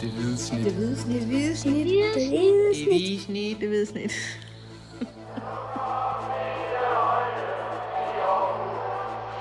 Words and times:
Det 0.00 0.10
hvide 0.10 0.38
snit. 0.38 0.64
Det 0.64 0.72
hvide 0.74 0.96
snit. 0.96 1.20
Det 1.20 1.26
hvide 1.26 1.56
snit. 1.56 1.86
Det 1.86 2.28
hvide 2.28 2.74
snit. 2.74 2.88
hvide 2.88 3.20
snit. 3.20 3.60
Det 3.60 3.68
hvide 3.68 3.86
snit. 3.86 4.12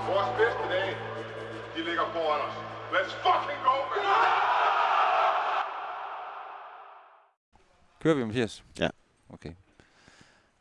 Vores 0.09 0.29
bedste 0.39 0.63
dage, 0.73 0.96
de 1.75 1.79
ligger 1.85 2.05
foran 2.13 2.41
os. 2.47 2.54
Let's 2.96 3.13
fucking 3.25 3.59
go, 3.67 3.75
man! 3.91 4.05
Kører 8.02 8.16
vi, 8.16 8.26
Mathias? 8.26 8.64
Ja. 8.80 8.89
Okay. 9.30 9.52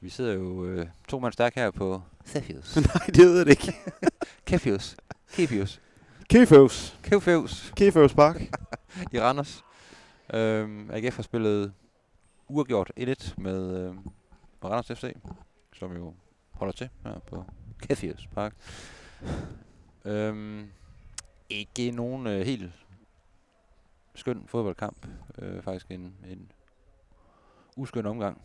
Vi 0.01 0.09
sidder 0.09 0.33
jo 0.35 0.65
øh, 0.65 0.87
to 1.09 1.19
mand 1.19 1.33
stærk 1.33 1.55
her 1.55 1.71
på 1.71 2.03
Cefius. 2.27 2.77
Nej, 2.95 3.07
det 3.07 3.19
ved 3.19 3.39
jeg 3.39 3.49
ikke. 3.49 3.73
Kefius. 4.47 4.97
Kefius. 5.33 5.81
Keføvs. 6.29 6.97
Kefius 7.03 7.73
Keføvs 7.77 8.15
Park. 8.15 8.41
i 9.13 9.21
Randers. 9.21 9.63
Øhm, 10.35 10.91
AGF 10.91 11.17
har 11.17 11.23
spillet 11.23 11.73
uafgjort 12.49 12.93
1-1 12.97 13.35
med, 13.39 13.77
øh, 13.81 13.95
med 13.95 14.05
Randers 14.65 14.99
FC, 14.99 15.15
som 15.75 15.97
jo 15.97 16.15
holder 16.51 16.73
til 16.73 16.89
her 17.05 17.19
på 17.19 17.45
Kefius 17.79 18.27
Park. 18.35 18.55
Øhm, 20.05 20.71
ikke 21.51 21.91
nogen 21.91 22.27
øh, 22.27 22.41
helt 22.47 22.73
skøn 24.15 24.45
fodboldkamp. 24.47 25.07
Øh, 25.39 25.63
faktisk 25.63 25.91
en, 25.91 26.15
en 26.29 26.53
uskøn 27.77 28.07
omgang. 28.07 28.41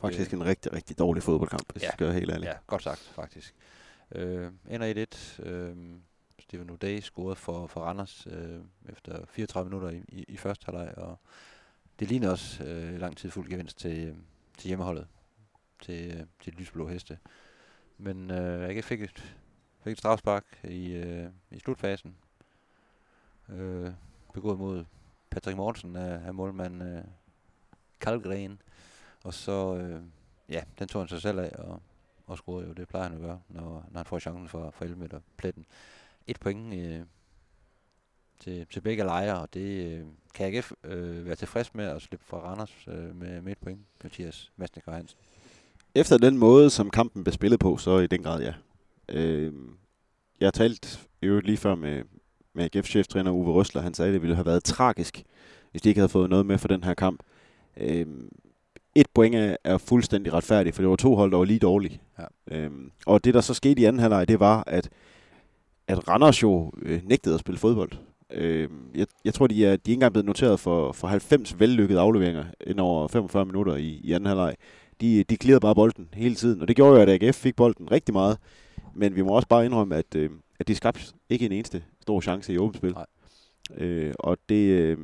Faktisk 0.00 0.32
en 0.32 0.44
rigtig, 0.44 0.72
rigtig 0.72 0.98
dårlig 0.98 1.22
fodboldkamp, 1.22 1.72
hvis 1.72 1.82
Ja. 1.82 1.86
jeg 1.86 1.92
skal 1.92 2.06
være 2.06 2.14
helt 2.14 2.30
ærlig. 2.32 2.46
Ja, 2.46 2.52
godt 2.66 2.82
sagt, 2.82 3.00
faktisk. 3.14 3.54
Øh, 4.12 4.52
ender 4.70 5.06
1-1. 5.40 5.42
Øh, 5.42 5.76
Steven 6.38 6.70
O'Day 6.70 7.00
scorede 7.00 7.36
for, 7.36 7.66
for 7.66 7.80
Randers 7.80 8.26
øh, 8.30 8.60
efter 8.88 9.26
34 9.26 9.70
minutter 9.70 9.90
i, 9.90 10.02
i, 10.08 10.24
i 10.28 10.36
første 10.36 10.64
halvleg, 10.66 10.98
og 10.98 11.18
det 11.98 12.08
ligner 12.08 12.30
også 12.30 12.64
øh, 12.64 13.00
lang 13.00 13.16
tid 13.16 13.30
fuld 13.30 13.50
gevinst 13.50 13.78
til, 13.78 14.08
øh, 14.08 14.16
til 14.58 14.68
hjemmeholdet, 14.68 15.06
til, 15.80 16.14
øh, 16.14 16.26
til 16.40 16.52
lysblå 16.52 16.88
heste. 16.88 17.18
Men 17.98 18.30
øh, 18.30 18.68
AGF 18.68 18.84
fik 18.84 19.02
et, 19.02 19.36
fik 19.84 19.92
et 19.92 19.98
strafspark 19.98 20.44
i, 20.64 20.92
øh, 20.92 21.28
i 21.50 21.58
slutfasen, 21.58 22.16
øh, 23.48 23.90
begået 24.34 24.58
mod 24.58 24.84
Patrick 25.30 25.56
Mortensen 25.56 25.96
af, 25.96 26.26
af 26.26 26.34
målmand 26.34 26.82
øh, 26.82 27.04
Kalgren, 28.00 28.62
og 29.24 29.34
så, 29.34 29.76
øh, 29.76 30.02
ja, 30.48 30.62
den 30.78 30.88
tog 30.88 31.00
han 31.00 31.08
sig 31.08 31.22
selv 31.22 31.38
af, 31.38 31.52
og, 31.58 31.82
og 32.26 32.38
scorede 32.38 32.66
jo. 32.68 32.72
Det 32.72 32.88
plejer 32.88 33.08
han 33.08 33.14
at 33.14 33.20
gøre, 33.20 33.40
når, 33.48 33.86
når 33.90 33.98
han 33.98 34.06
får 34.06 34.18
chancen 34.18 34.48
for, 34.48 34.70
for 34.70 34.84
11 34.84 35.00
meter 35.00 35.20
pletten. 35.36 35.66
Et 36.26 36.40
point 36.40 36.74
øh, 36.74 37.00
til, 38.40 38.66
til 38.72 38.80
begge 38.80 39.04
lejre, 39.04 39.40
og 39.40 39.54
det 39.54 39.86
øh, 39.86 40.04
kan 40.34 40.54
AGF 40.54 40.72
øh, 40.84 41.26
være 41.26 41.34
tilfreds 41.34 41.74
med 41.74 41.84
at 41.84 42.02
slippe 42.02 42.26
fra 42.26 42.38
Randers 42.38 42.84
øh, 42.88 43.16
med, 43.16 43.42
med 43.42 43.52
et 43.52 43.58
point, 43.58 43.80
Mathias 44.02 44.52
Masnik 44.56 44.88
og 44.88 44.94
Hansen. 44.94 45.18
Efter 45.94 46.18
den 46.18 46.38
måde, 46.38 46.70
som 46.70 46.90
kampen 46.90 47.24
blev 47.24 47.32
spillet 47.32 47.60
på, 47.60 47.76
så 47.76 47.98
i 47.98 48.06
den 48.06 48.22
grad 48.22 48.42
ja. 48.42 48.54
Øh, 49.08 49.52
jeg 50.40 50.46
har 50.46 50.50
talt 50.50 51.08
i 51.22 51.26
øvrigt 51.26 51.46
lige 51.46 51.56
før 51.56 51.74
med, 51.74 52.02
med 52.54 52.64
AGF-cheftræner 52.64 53.30
Uwe 53.30 53.52
Røsler. 53.52 53.82
Han 53.82 53.94
sagde, 53.94 54.08
at 54.08 54.12
det 54.12 54.22
ville 54.22 54.36
have 54.36 54.46
været 54.46 54.64
tragisk, 54.64 55.24
hvis 55.70 55.82
de 55.82 55.88
ikke 55.88 55.98
havde 55.98 56.08
fået 56.08 56.30
noget 56.30 56.46
med 56.46 56.58
for 56.58 56.68
den 56.68 56.84
her 56.84 56.94
kamp. 56.94 57.22
Øh, 57.76 58.06
et 58.94 59.06
point 59.14 59.34
er, 59.34 59.56
er 59.64 59.78
fuldstændig 59.78 60.32
retfærdigt, 60.32 60.76
for 60.76 60.82
det 60.82 60.90
var 60.90 60.96
to 60.96 61.14
hold, 61.14 61.30
der 61.30 61.38
var 61.38 61.44
lige 61.44 61.58
dårlige. 61.58 62.00
Ja. 62.18 62.56
Øhm, 62.56 62.90
og 63.06 63.24
det, 63.24 63.34
der 63.34 63.40
så 63.40 63.54
skete 63.54 63.82
i 63.82 63.84
anden 63.84 64.00
halvleg, 64.00 64.28
det 64.28 64.40
var, 64.40 64.64
at, 64.66 64.90
at 65.88 66.08
Randers 66.08 66.42
jo 66.42 66.72
øh, 66.82 67.00
nægtede 67.04 67.34
at 67.34 67.40
spille 67.40 67.58
fodbold. 67.58 67.90
Øh, 68.30 68.68
jeg, 68.94 69.06
jeg 69.24 69.34
tror, 69.34 69.46
de 69.46 69.66
er, 69.66 69.68
de 69.68 69.72
er 69.72 69.72
ikke 69.74 69.92
engang 69.92 70.12
blevet 70.12 70.26
noteret 70.26 70.60
for, 70.60 70.92
for 70.92 71.08
90 71.08 71.60
vellykkede 71.60 72.00
afleveringer 72.00 72.44
ind 72.66 72.80
over 72.80 73.08
45 73.08 73.44
minutter 73.44 73.74
i, 73.74 74.00
i 74.04 74.12
anden 74.12 74.26
halvleg. 74.26 74.54
De, 75.00 75.24
de 75.24 75.36
klirrede 75.36 75.60
bare 75.60 75.74
bolden 75.74 76.08
hele 76.12 76.34
tiden, 76.34 76.60
og 76.60 76.68
det 76.68 76.76
gjorde 76.76 76.96
jo, 76.96 77.02
at 77.02 77.22
AGF 77.22 77.36
fik 77.36 77.56
bolden 77.56 77.90
rigtig 77.90 78.12
meget. 78.12 78.38
Men 78.94 79.16
vi 79.16 79.22
må 79.22 79.32
også 79.32 79.48
bare 79.48 79.64
indrømme, 79.64 79.96
at, 79.96 80.14
øh, 80.16 80.30
at 80.60 80.68
de 80.68 80.74
skabte 80.74 81.00
ikke 81.28 81.46
en 81.46 81.52
eneste 81.52 81.84
stor 82.02 82.20
chance 82.20 82.52
i 82.52 82.58
åbent 82.58 82.76
spil. 82.76 82.92
Nej. 82.92 83.06
Øh, 83.76 84.14
og 84.18 84.38
det, 84.48 84.66
øh, 84.66 84.98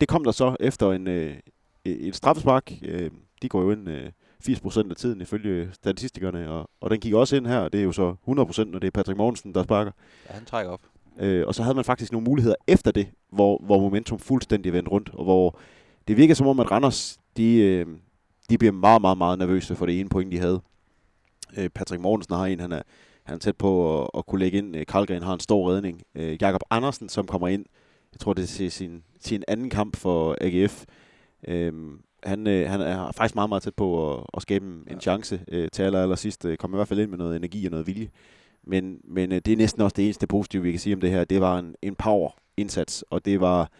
det 0.00 0.08
kom 0.08 0.24
der 0.24 0.32
så 0.32 0.56
efter 0.60 0.92
en, 0.92 1.06
øh, 1.06 1.36
et 1.84 2.16
straffespark. 2.16 2.72
Øh, 2.82 3.10
de 3.42 3.48
går 3.48 3.62
jo 3.62 3.70
ind 3.70 3.88
øh, 3.88 4.10
80% 4.44 4.90
af 4.90 4.96
tiden 4.96 5.20
ifølge 5.20 5.68
statistikerne, 5.72 6.50
og, 6.50 6.70
og 6.80 6.90
den 6.90 7.00
gik 7.00 7.14
også 7.14 7.36
ind 7.36 7.46
her, 7.46 7.58
og 7.58 7.72
det 7.72 7.80
er 7.80 7.84
jo 7.84 7.92
så 7.92 8.14
100%, 8.28 8.64
når 8.64 8.78
det 8.78 8.86
er 8.86 8.90
Patrick 8.90 9.18
Mogensen, 9.18 9.54
der 9.54 9.62
sparker. 9.62 9.92
Ja, 10.28 10.34
han 10.34 10.44
trækker 10.44 10.72
op. 10.72 10.80
Øh, 11.20 11.46
og 11.46 11.54
så 11.54 11.62
havde 11.62 11.74
man 11.74 11.84
faktisk 11.84 12.12
nogle 12.12 12.24
muligheder 12.24 12.56
efter 12.66 12.90
det, 12.90 13.08
hvor, 13.32 13.62
hvor 13.64 13.80
momentum 13.80 14.18
fuldstændig 14.18 14.72
vendte 14.72 14.90
rundt, 14.90 15.10
og 15.14 15.24
hvor 15.24 15.58
det 16.08 16.16
virker 16.16 16.34
som 16.34 16.46
om, 16.46 16.60
at 16.60 16.70
Randers, 16.70 17.18
de, 17.36 17.56
øh, 17.56 17.86
de 18.50 18.58
bliver 18.58 18.72
meget, 18.72 19.00
meget, 19.00 19.18
meget 19.18 19.38
nervøse 19.38 19.76
for 19.76 19.86
det 19.86 20.00
ene 20.00 20.08
point, 20.08 20.32
de 20.32 20.38
havde. 20.38 20.60
Øh, 21.56 21.68
Patrick 21.68 22.02
Mortensen 22.02 22.34
har 22.34 22.46
en, 22.46 22.60
han 22.60 22.72
er, 22.72 22.82
han 23.24 23.34
er 23.34 23.38
tæt 23.38 23.56
på 23.56 24.02
at, 24.02 24.10
at 24.18 24.26
kunne 24.26 24.38
lægge 24.38 24.58
ind. 24.58 24.76
Øh, 24.76 24.86
Karlgren 24.86 25.22
har 25.22 25.34
en 25.34 25.40
stor 25.40 25.70
redning. 25.72 26.02
Øh, 26.14 26.42
Jakob 26.42 26.60
Andersen, 26.70 27.08
som 27.08 27.26
kommer 27.26 27.48
ind, 27.48 27.64
jeg 28.12 28.20
tror, 28.20 28.32
det 28.32 28.60
er 28.64 28.70
sin, 28.70 29.02
sin 29.20 29.44
anden 29.48 29.70
kamp 29.70 29.96
for 29.96 30.36
AGF. 30.40 30.84
Øh, 31.48 31.72
han, 32.24 32.46
øh, 32.46 32.70
han 32.70 32.80
er 32.80 33.12
faktisk 33.12 33.34
meget, 33.34 33.48
meget 33.48 33.62
tæt 33.62 33.74
på 33.74 34.14
at, 34.18 34.24
at 34.34 34.42
skabe 34.42 34.66
en 34.66 34.84
Ja. 34.90 34.98
chance 35.00 35.44
øh, 35.48 35.68
til 35.72 35.82
aller, 35.82 36.02
aller 36.02 36.16
sidst. 36.16 36.44
Øh, 36.44 36.56
kom 36.56 36.72
i 36.74 36.76
hvert 36.76 36.88
fald 36.88 37.00
ind 37.00 37.10
med 37.10 37.18
noget 37.18 37.36
energi 37.36 37.64
og 37.66 37.70
noget 37.70 37.86
vilje. 37.86 38.10
Men, 38.62 39.00
men 39.04 39.32
øh, 39.32 39.40
det 39.44 39.52
er 39.52 39.56
næsten 39.56 39.82
også 39.82 39.94
det 39.94 40.04
eneste 40.04 40.26
positive, 40.26 40.62
vi 40.62 40.70
kan 40.70 40.80
sige 40.80 40.94
om 40.94 41.00
det 41.00 41.10
her. 41.10 41.24
Det 41.24 41.40
var 41.40 41.58
en, 41.58 41.74
en 41.82 41.94
power-indsats, 41.94 43.04
og 43.10 43.24
det 43.24 43.40
var, 43.40 43.70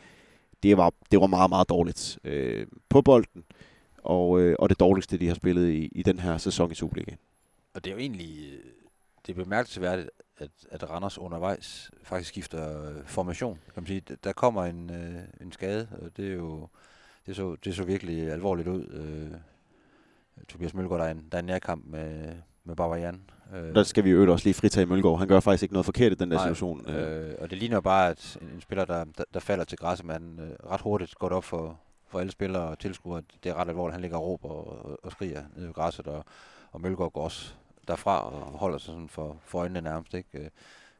det 0.62 0.76
var, 0.76 0.92
det 1.10 1.20
var 1.20 1.26
meget, 1.26 1.50
meget 1.50 1.68
dårligt 1.68 2.18
øh, 2.24 2.66
på 2.88 3.02
bolden. 3.02 3.44
Og, 4.04 4.40
øh, 4.40 4.56
og 4.58 4.68
det 4.68 4.80
dårligste, 4.80 5.18
de 5.18 5.26
har 5.26 5.34
spillet 5.34 5.68
i, 5.70 5.88
i 5.92 6.02
den 6.02 6.18
her 6.18 6.38
sæson 6.38 6.72
i 6.72 6.74
Superligaen. 6.74 7.18
Og 7.74 7.84
det 7.84 7.90
er 7.90 7.94
jo 7.94 8.00
egentlig 8.00 8.52
øh, 8.52 8.58
det 9.26 9.38
er 9.38 9.44
bemærkelsesværdigt, 9.44 10.10
at, 10.38 10.50
at 10.70 10.90
Randers 10.90 11.18
undervejs 11.18 11.90
faktisk 12.02 12.28
skifter 12.28 12.88
øh, 12.88 12.96
formation. 13.06 13.58
Kan 13.74 13.82
man 13.82 13.86
sige. 13.86 14.02
Der 14.24 14.32
kommer 14.32 14.64
en, 14.64 14.90
øh, 14.90 15.22
en 15.40 15.52
skade, 15.52 15.88
og 16.02 16.16
det 16.16 16.28
er 16.28 16.34
jo 16.34 16.68
det 17.28 17.36
så, 17.36 17.56
det 17.64 17.74
så 17.76 17.84
virkelig 17.84 18.32
alvorligt 18.32 18.68
ud. 18.68 18.86
Øh, 18.86 19.38
Tobias 20.48 20.74
Mølgaard, 20.74 21.00
der 21.00 21.06
er 21.06 21.10
en, 21.10 21.28
der 21.32 21.38
er 21.38 21.40
en 21.40 21.46
nærkamp 21.46 21.84
med, 21.86 22.34
med 22.64 22.76
Barbarian. 22.76 23.20
Øh, 23.54 23.74
Der 23.74 23.82
skal 23.82 24.04
vi 24.04 24.10
jo 24.10 24.32
også 24.32 24.46
lige 24.46 24.54
fritage 24.54 24.86
Mølgaard. 24.86 25.18
Han 25.18 25.28
gør 25.28 25.40
faktisk 25.40 25.62
ikke 25.62 25.74
noget 25.74 25.84
forkert 25.84 26.12
i 26.12 26.14
den 26.14 26.30
der 26.30 26.36
Nej, 26.36 26.44
situation. 26.44 26.86
Øh, 26.90 27.28
Øh, 27.28 27.34
og 27.38 27.50
det 27.50 27.58
ligner 27.58 27.80
bare, 27.80 28.10
at 28.10 28.38
en, 28.42 28.48
en 28.54 28.60
spiller, 28.60 28.84
der, 28.84 29.04
der, 29.04 29.24
der 29.34 29.40
falder 29.40 29.64
til 29.64 29.78
græsset, 29.78 30.06
men 30.06 30.40
øh, 30.40 30.70
ret 30.70 30.80
hurtigt 30.80 31.14
går 31.14 31.28
op 31.28 31.44
for, 31.44 31.80
for 32.08 32.20
alle 32.20 32.32
spillere 32.32 32.62
og 32.62 32.78
tilskuere, 32.78 33.22
det 33.44 33.50
er 33.50 33.54
ret 33.54 33.68
alvorligt. 33.68 33.92
Han 33.94 34.00
ligger 34.02 34.16
og 34.16 34.24
råber 34.24 34.48
og, 34.48 34.84
og, 34.84 34.98
og 35.02 35.12
skriger 35.12 35.42
ned 35.56 35.64
ved 35.66 35.74
græsset, 35.74 36.06
og, 36.06 36.24
og 36.72 36.80
Mølgaard 36.80 37.12
går 37.12 37.24
også 37.24 37.54
derfra 37.88 38.20
og 38.32 38.58
holder 38.58 38.78
sig 38.78 38.86
sådan 38.86 39.08
for, 39.08 39.36
for 39.44 39.58
øjnene 39.58 39.80
nærmest. 39.80 40.14
Ikke? 40.14 40.38
Øh, 40.38 40.48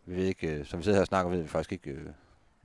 Vi 0.06 0.16
ved 0.16 0.24
ikke, 0.24 0.48
øh, 0.58 0.64
som 0.66 0.78
vi 0.78 0.84
sidder 0.84 0.96
her 0.96 1.00
og 1.02 1.06
snakker, 1.06 1.30
ved 1.30 1.42
vi 1.42 1.48
faktisk 1.48 1.72
ikke, 1.72 1.98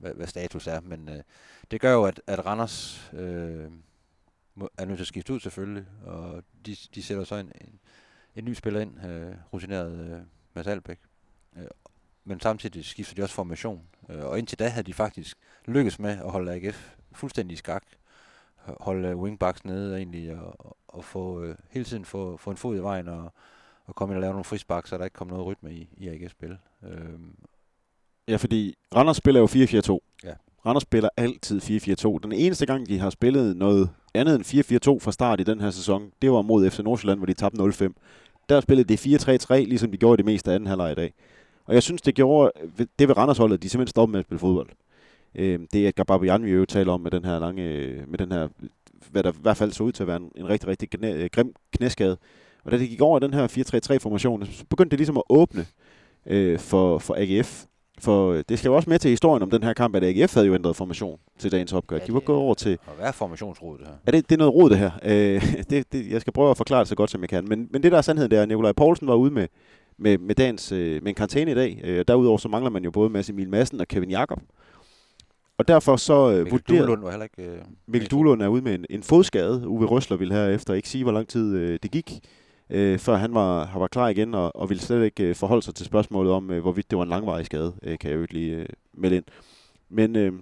hvad, 0.04 0.14
hvad 0.14 0.26
status 0.26 0.66
er, 0.66 0.80
men 0.80 1.08
øh, 1.08 1.22
det 1.70 1.80
gør 1.80 1.92
jo, 1.92 2.04
at, 2.04 2.20
at 2.26 2.46
Randers 2.46 3.10
øh, 3.12 3.70
må, 4.54 4.70
er 4.78 4.84
nødt 4.84 4.98
til 4.98 5.02
at 5.04 5.08
skifte 5.08 5.32
ud 5.32 5.40
selvfølgelig, 5.40 5.86
og 6.04 6.42
de, 6.66 6.76
de 6.94 7.02
sætter 7.02 7.24
så 7.24 7.34
en, 7.34 7.52
en, 7.60 7.78
en 8.36 8.44
ny 8.44 8.54
spiller 8.54 8.80
ind, 8.80 9.04
øh, 9.06 9.34
rutineret 9.52 9.98
øh, 9.98 10.20
Mads 10.54 10.66
Albeck. 10.66 11.00
Øh, 11.56 11.66
men 12.24 12.40
samtidig 12.40 12.84
skifter 12.84 13.14
de 13.14 13.22
også 13.22 13.34
formation. 13.34 13.82
Øh, 14.08 14.24
og 14.24 14.38
indtil 14.38 14.58
da 14.58 14.68
havde 14.68 14.86
de 14.86 14.94
faktisk 14.94 15.38
lykkes 15.64 15.98
med 15.98 16.10
at 16.10 16.30
holde 16.30 16.52
AGF 16.52 16.94
fuldstændig 17.12 17.54
i 17.54 17.58
skak. 17.58 17.84
Holde 18.56 19.08
øh, 19.08 19.18
wingbacks 19.18 19.64
nede 19.64 19.96
egentlig, 19.96 20.36
og, 20.36 20.76
og 20.88 21.04
få, 21.04 21.42
øh, 21.42 21.56
hele 21.70 21.84
tiden 21.84 22.04
få, 22.04 22.36
få 22.36 22.50
en 22.50 22.56
fod 22.56 22.76
i 22.76 22.82
vejen, 22.82 23.08
og, 23.08 23.32
og 23.84 23.94
komme 23.94 24.12
ind 24.12 24.16
og 24.16 24.20
lave 24.20 24.32
nogle 24.32 24.44
frispark, 24.44 24.86
så 24.86 24.98
der 24.98 25.04
ikke 25.04 25.14
kom 25.14 25.26
noget 25.26 25.46
rytme 25.46 25.72
i, 25.72 25.88
i 25.96 26.08
AGF-spil. 26.08 26.58
Øh, 26.82 27.18
Ja, 28.28 28.36
fordi 28.36 28.74
Randers 28.96 29.16
spiller 29.16 29.40
jo 29.40 29.46
4-4-2. 29.46 30.18
Ja. 30.24 30.32
Randers 30.66 30.82
spiller 30.82 31.08
altid 31.16 31.60
4-4-2. 31.62 32.18
Den 32.22 32.32
eneste 32.32 32.66
gang, 32.66 32.88
de 32.88 32.98
har 32.98 33.10
spillet 33.10 33.56
noget 33.56 33.88
andet 34.14 34.34
end 34.34 34.44
4-4-2 34.96 35.04
fra 35.04 35.12
start 35.12 35.40
i 35.40 35.44
den 35.44 35.60
her 35.60 35.70
sæson, 35.70 36.10
det 36.22 36.32
var 36.32 36.42
mod 36.42 36.70
FC 36.70 36.78
Nordsjælland, 36.78 37.18
hvor 37.18 37.26
de 37.26 37.34
tabte 37.34 37.62
0-5. 37.62 37.92
Der 38.48 38.60
spillede 38.60 38.96
de 38.96 39.16
4-3-3, 39.16 39.54
ligesom 39.54 39.90
de 39.90 39.96
gjorde 39.96 40.16
det 40.16 40.24
meste 40.24 40.50
af 40.50 40.54
anden 40.54 40.66
halvleg 40.66 40.92
i 40.92 40.94
dag. 40.94 41.12
Og 41.66 41.74
jeg 41.74 41.82
synes, 41.82 42.02
det 42.02 42.14
gjorde 42.14 42.50
det 42.98 43.08
ved 43.08 43.16
Randersholdet, 43.16 43.56
at 43.56 43.62
de 43.62 43.68
simpelthen 43.68 43.90
stoppede 43.90 44.12
med 44.12 44.20
at 44.20 44.26
spille 44.26 44.38
fodbold. 44.38 44.68
Øh, 45.34 45.60
det 45.72 45.84
er 45.84 45.88
Edgar 45.88 46.04
Babian, 46.04 46.44
vi 46.44 46.50
jo 46.50 46.64
taler 46.64 46.92
om 46.92 47.00
med 47.00 47.10
den 47.10 47.24
her 47.24 47.38
lange, 47.38 47.62
med 48.06 48.18
den 48.18 48.32
her, 48.32 48.48
hvad 49.10 49.22
der 49.22 49.32
i 49.32 49.36
hvert 49.42 49.56
fald 49.56 49.72
så 49.72 49.82
ud 49.82 49.92
til 49.92 50.02
at 50.02 50.06
være 50.06 50.16
en, 50.16 50.30
en 50.36 50.48
rigtig, 50.48 50.68
rigtig 50.68 50.90
knæ, 50.90 51.26
grim 51.26 51.54
knæskade. 51.76 52.16
Og 52.64 52.72
da 52.72 52.78
det 52.78 52.88
gik 52.88 53.00
over 53.00 53.18
den 53.18 53.34
her 53.34 53.48
4-3-3-formation, 53.48 54.46
så 54.46 54.64
begyndte 54.70 54.90
det 54.90 54.98
ligesom 54.98 55.16
at 55.16 55.22
åbne 55.28 55.66
øh, 56.26 56.58
for, 56.58 56.98
for 56.98 57.14
AGF. 57.18 57.64
For 57.98 58.32
øh, 58.32 58.44
det 58.48 58.58
skal 58.58 58.68
jo 58.68 58.74
også 58.76 58.90
med 58.90 58.98
til 58.98 59.10
historien 59.10 59.42
om 59.42 59.50
den 59.50 59.62
her 59.62 59.72
kamp, 59.72 59.96
at 59.96 60.04
AGF 60.04 60.34
havde 60.34 60.46
jo 60.46 60.54
ændret 60.54 60.76
formation 60.76 61.18
til 61.38 61.52
dagens 61.52 61.72
opgør. 61.72 61.96
Ja, 61.96 62.06
De 62.06 62.14
var 62.14 62.20
gået 62.20 62.38
over 62.38 62.54
til... 62.54 62.78
og 62.86 62.92
hvad 62.96 63.06
er 63.06 63.12
formationsrådet 63.12 63.80
det 63.80 63.88
her? 63.88 63.94
Er 64.06 64.10
det, 64.10 64.28
det 64.28 64.34
er 64.34 64.38
noget 64.38 64.54
rod, 64.54 64.70
det 64.70 64.78
her? 64.78 64.90
Øh, 65.04 65.54
det, 65.70 65.92
det, 65.92 66.10
jeg 66.10 66.20
skal 66.20 66.32
prøve 66.32 66.50
at 66.50 66.56
forklare 66.56 66.80
det 66.80 66.88
så 66.88 66.94
godt, 66.94 67.10
som 67.10 67.20
jeg 67.20 67.28
kan. 67.28 67.48
Men, 67.48 67.68
men 67.70 67.82
det, 67.82 67.92
der 67.92 67.98
er 67.98 68.02
sandheden, 68.02 68.30
det 68.30 68.38
er, 68.38 68.42
at 68.42 68.48
Nikolaj 68.48 68.72
Poulsen 68.72 69.08
var 69.08 69.14
ude 69.14 69.30
med, 69.30 69.48
med, 69.98 70.18
med, 70.18 70.34
dagens, 70.34 70.72
øh, 70.72 71.02
med 71.02 71.08
en 71.08 71.14
karantæne 71.14 71.50
i 71.50 71.54
dag. 71.54 71.80
Øh, 71.84 72.04
derudover 72.08 72.38
så 72.38 72.48
mangler 72.48 72.70
man 72.70 72.84
jo 72.84 72.90
både 72.90 73.10
Mads 73.10 73.30
Emil 73.30 73.48
Madsen 73.48 73.80
og 73.80 73.88
Kevin 73.88 74.10
Jakob. 74.10 74.38
og 75.58 75.68
derfor 75.68 75.96
så 75.96 76.30
øh, 76.30 76.36
Mikkel 76.36 76.50
vurderede... 76.50 76.78
Duelund 76.86 77.02
var 77.02 77.10
heller 77.10 77.26
ikke... 77.38 77.50
Øh, 77.50 77.58
Mikkel 77.86 78.10
Duelund 78.10 78.42
er 78.42 78.48
ude 78.48 78.62
med 78.62 78.74
en, 78.74 78.86
en 78.90 79.02
fodskade. 79.02 79.68
Uwe 79.68 79.86
Røsler 79.86 80.16
ville 80.16 80.34
her 80.34 80.48
efter 80.48 80.74
ikke 80.74 80.88
sige, 80.88 81.04
hvor 81.04 81.12
lang 81.12 81.28
tid 81.28 81.56
øh, 81.56 81.78
det 81.82 81.90
gik, 81.90 82.20
øh, 82.70 82.98
før 82.98 83.14
han 83.14 83.34
var, 83.34 83.64
han 83.64 83.80
var 83.80 83.86
klar 83.86 84.08
igen, 84.08 84.34
og, 84.34 84.56
og 84.56 84.68
ville 84.68 84.82
slet 84.82 85.04
ikke 85.04 85.24
øh, 85.24 85.34
forholde 85.34 85.62
sig 85.62 85.74
til 85.74 85.86
spørgsmålet 85.86 86.32
om, 86.32 86.50
øh, 86.50 86.60
hvorvidt 86.62 86.90
det 86.90 86.98
var 86.98 87.04
en 87.04 87.10
langvarig 87.10 87.46
skade, 87.46 87.74
øh, 87.82 87.98
kan 87.98 88.10
jeg 88.10 88.16
jo 88.16 88.22
ikke 88.22 88.34
lige 88.34 88.56
øh, 88.56 88.66
melde 88.92 89.16
ind. 89.16 89.24
Men 89.88 90.16
øh, 90.16 90.32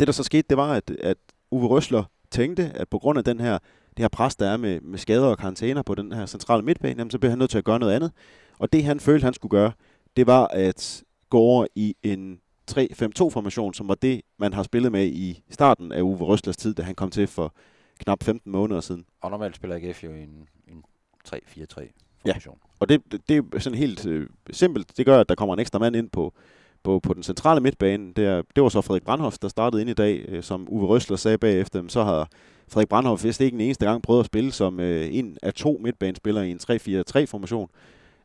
det, 0.00 0.06
der 0.08 0.12
så 0.12 0.22
skete, 0.22 0.46
det 0.50 0.56
var, 0.56 0.72
at, 0.72 0.90
at 0.90 1.18
Uwe 1.50 1.66
Røsler 1.66 2.04
tænkte, 2.30 2.72
at 2.74 2.88
på 2.88 2.98
grund 2.98 3.18
af 3.18 3.24
den 3.24 3.40
her, 3.40 3.58
det 3.96 3.98
her 3.98 4.08
pres, 4.08 4.36
der 4.36 4.48
er 4.48 4.56
med, 4.56 4.80
med 4.80 4.98
skader 4.98 5.26
og 5.26 5.38
karantæner 5.38 5.82
på 5.82 5.94
den 5.94 6.12
her 6.12 6.26
centrale 6.26 6.62
midtbane, 6.62 6.98
jamen, 6.98 7.10
så 7.10 7.18
blev 7.18 7.30
han 7.30 7.38
nødt 7.38 7.50
til 7.50 7.58
at 7.58 7.64
gøre 7.64 7.78
noget 7.78 7.94
andet. 7.94 8.12
Og 8.58 8.72
det, 8.72 8.84
han 8.84 9.00
følte, 9.00 9.24
han 9.24 9.34
skulle 9.34 9.50
gøre, 9.50 9.72
det 10.16 10.26
var 10.26 10.46
at 10.46 11.04
gå 11.30 11.38
over 11.38 11.66
i 11.74 11.96
en 12.02 12.40
3-5-2-formation, 12.70 13.74
som 13.74 13.88
var 13.88 13.94
det, 13.94 14.22
man 14.38 14.52
har 14.52 14.62
spillet 14.62 14.92
med 14.92 15.06
i 15.06 15.42
starten 15.50 15.92
af 15.92 16.02
Uwe 16.02 16.16
Røslers 16.16 16.56
tid, 16.56 16.74
da 16.74 16.82
han 16.82 16.94
kom 16.94 17.10
til 17.10 17.26
for 17.26 17.54
knap 17.98 18.22
15 18.22 18.52
måneder 18.52 18.80
siden. 18.80 19.04
Og 19.20 19.30
normalt 19.30 19.56
spiller 19.56 19.76
AGF 19.76 20.04
jo 20.04 20.14
i 20.14 20.22
en, 20.22 20.48
en 20.68 20.84
3-4-3 21.28 21.88
Ja. 22.26 22.32
Og 22.80 22.88
det, 22.88 23.02
det, 23.12 23.28
det 23.28 23.44
er 23.54 23.58
sådan 23.58 23.78
helt 23.78 24.06
øh, 24.06 24.26
simpelt. 24.50 24.96
Det 24.96 25.06
gør, 25.06 25.20
at 25.20 25.28
der 25.28 25.34
kommer 25.34 25.54
en 25.54 25.60
ekstra 25.60 25.78
mand 25.78 25.96
ind 25.96 26.10
på, 26.10 26.34
på, 26.82 27.00
på 27.00 27.14
den 27.14 27.22
centrale 27.22 27.60
midtbane. 27.60 28.06
Det, 28.06 28.44
det 28.56 28.62
var 28.62 28.68
så 28.68 28.80
Frederik 28.80 29.04
Brandhoff, 29.04 29.38
der 29.38 29.48
startede 29.48 29.82
ind 29.82 29.90
i 29.90 29.94
dag, 29.94 30.24
øh, 30.28 30.42
som 30.42 30.66
Uwe 30.70 30.86
Røsler 30.86 31.16
sagde 31.16 31.38
bagefter. 31.38 31.82
Men 31.82 31.88
så 31.88 32.04
har 32.04 32.28
Frederik 32.68 32.88
Brandhoff 32.88 33.24
vist 33.24 33.40
ikke 33.40 33.54
en 33.54 33.60
eneste 33.60 33.86
gang 33.86 34.02
prøvet 34.02 34.20
at 34.20 34.26
spille 34.26 34.52
som 34.52 34.80
øh, 34.80 35.14
en 35.14 35.38
af 35.42 35.54
to 35.54 35.80
midtbanespillere 35.82 36.48
i 36.48 36.50
en 36.50 36.60
3-4-3-formation. 36.62 37.70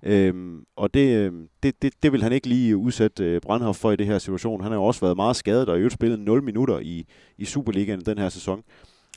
Øhm, 0.03 0.65
og 0.75 0.93
det, 0.93 1.17
øh, 1.17 1.31
det, 1.63 1.81
det, 1.81 1.93
det 2.03 2.11
vil 2.11 2.23
han 2.23 2.31
ikke 2.31 2.47
lige 2.47 2.77
udsætte 2.77 3.23
øh, 3.23 3.41
Brandhoff 3.41 3.79
for 3.79 3.91
i 3.91 3.95
det 3.95 4.05
her 4.05 4.19
situation. 4.19 4.61
Han 4.61 4.71
har 4.71 4.79
jo 4.79 4.85
også 4.85 5.01
været 5.01 5.15
meget 5.15 5.35
skadet 5.35 5.69
og 5.69 5.75
i 5.75 5.79
øvrigt 5.79 5.93
spillet 5.93 6.19
0 6.19 6.43
minutter 6.43 6.79
i, 6.79 7.05
i 7.37 7.45
Superligaen 7.45 8.01
den 8.01 8.17
her 8.17 8.29
sæson. 8.29 8.63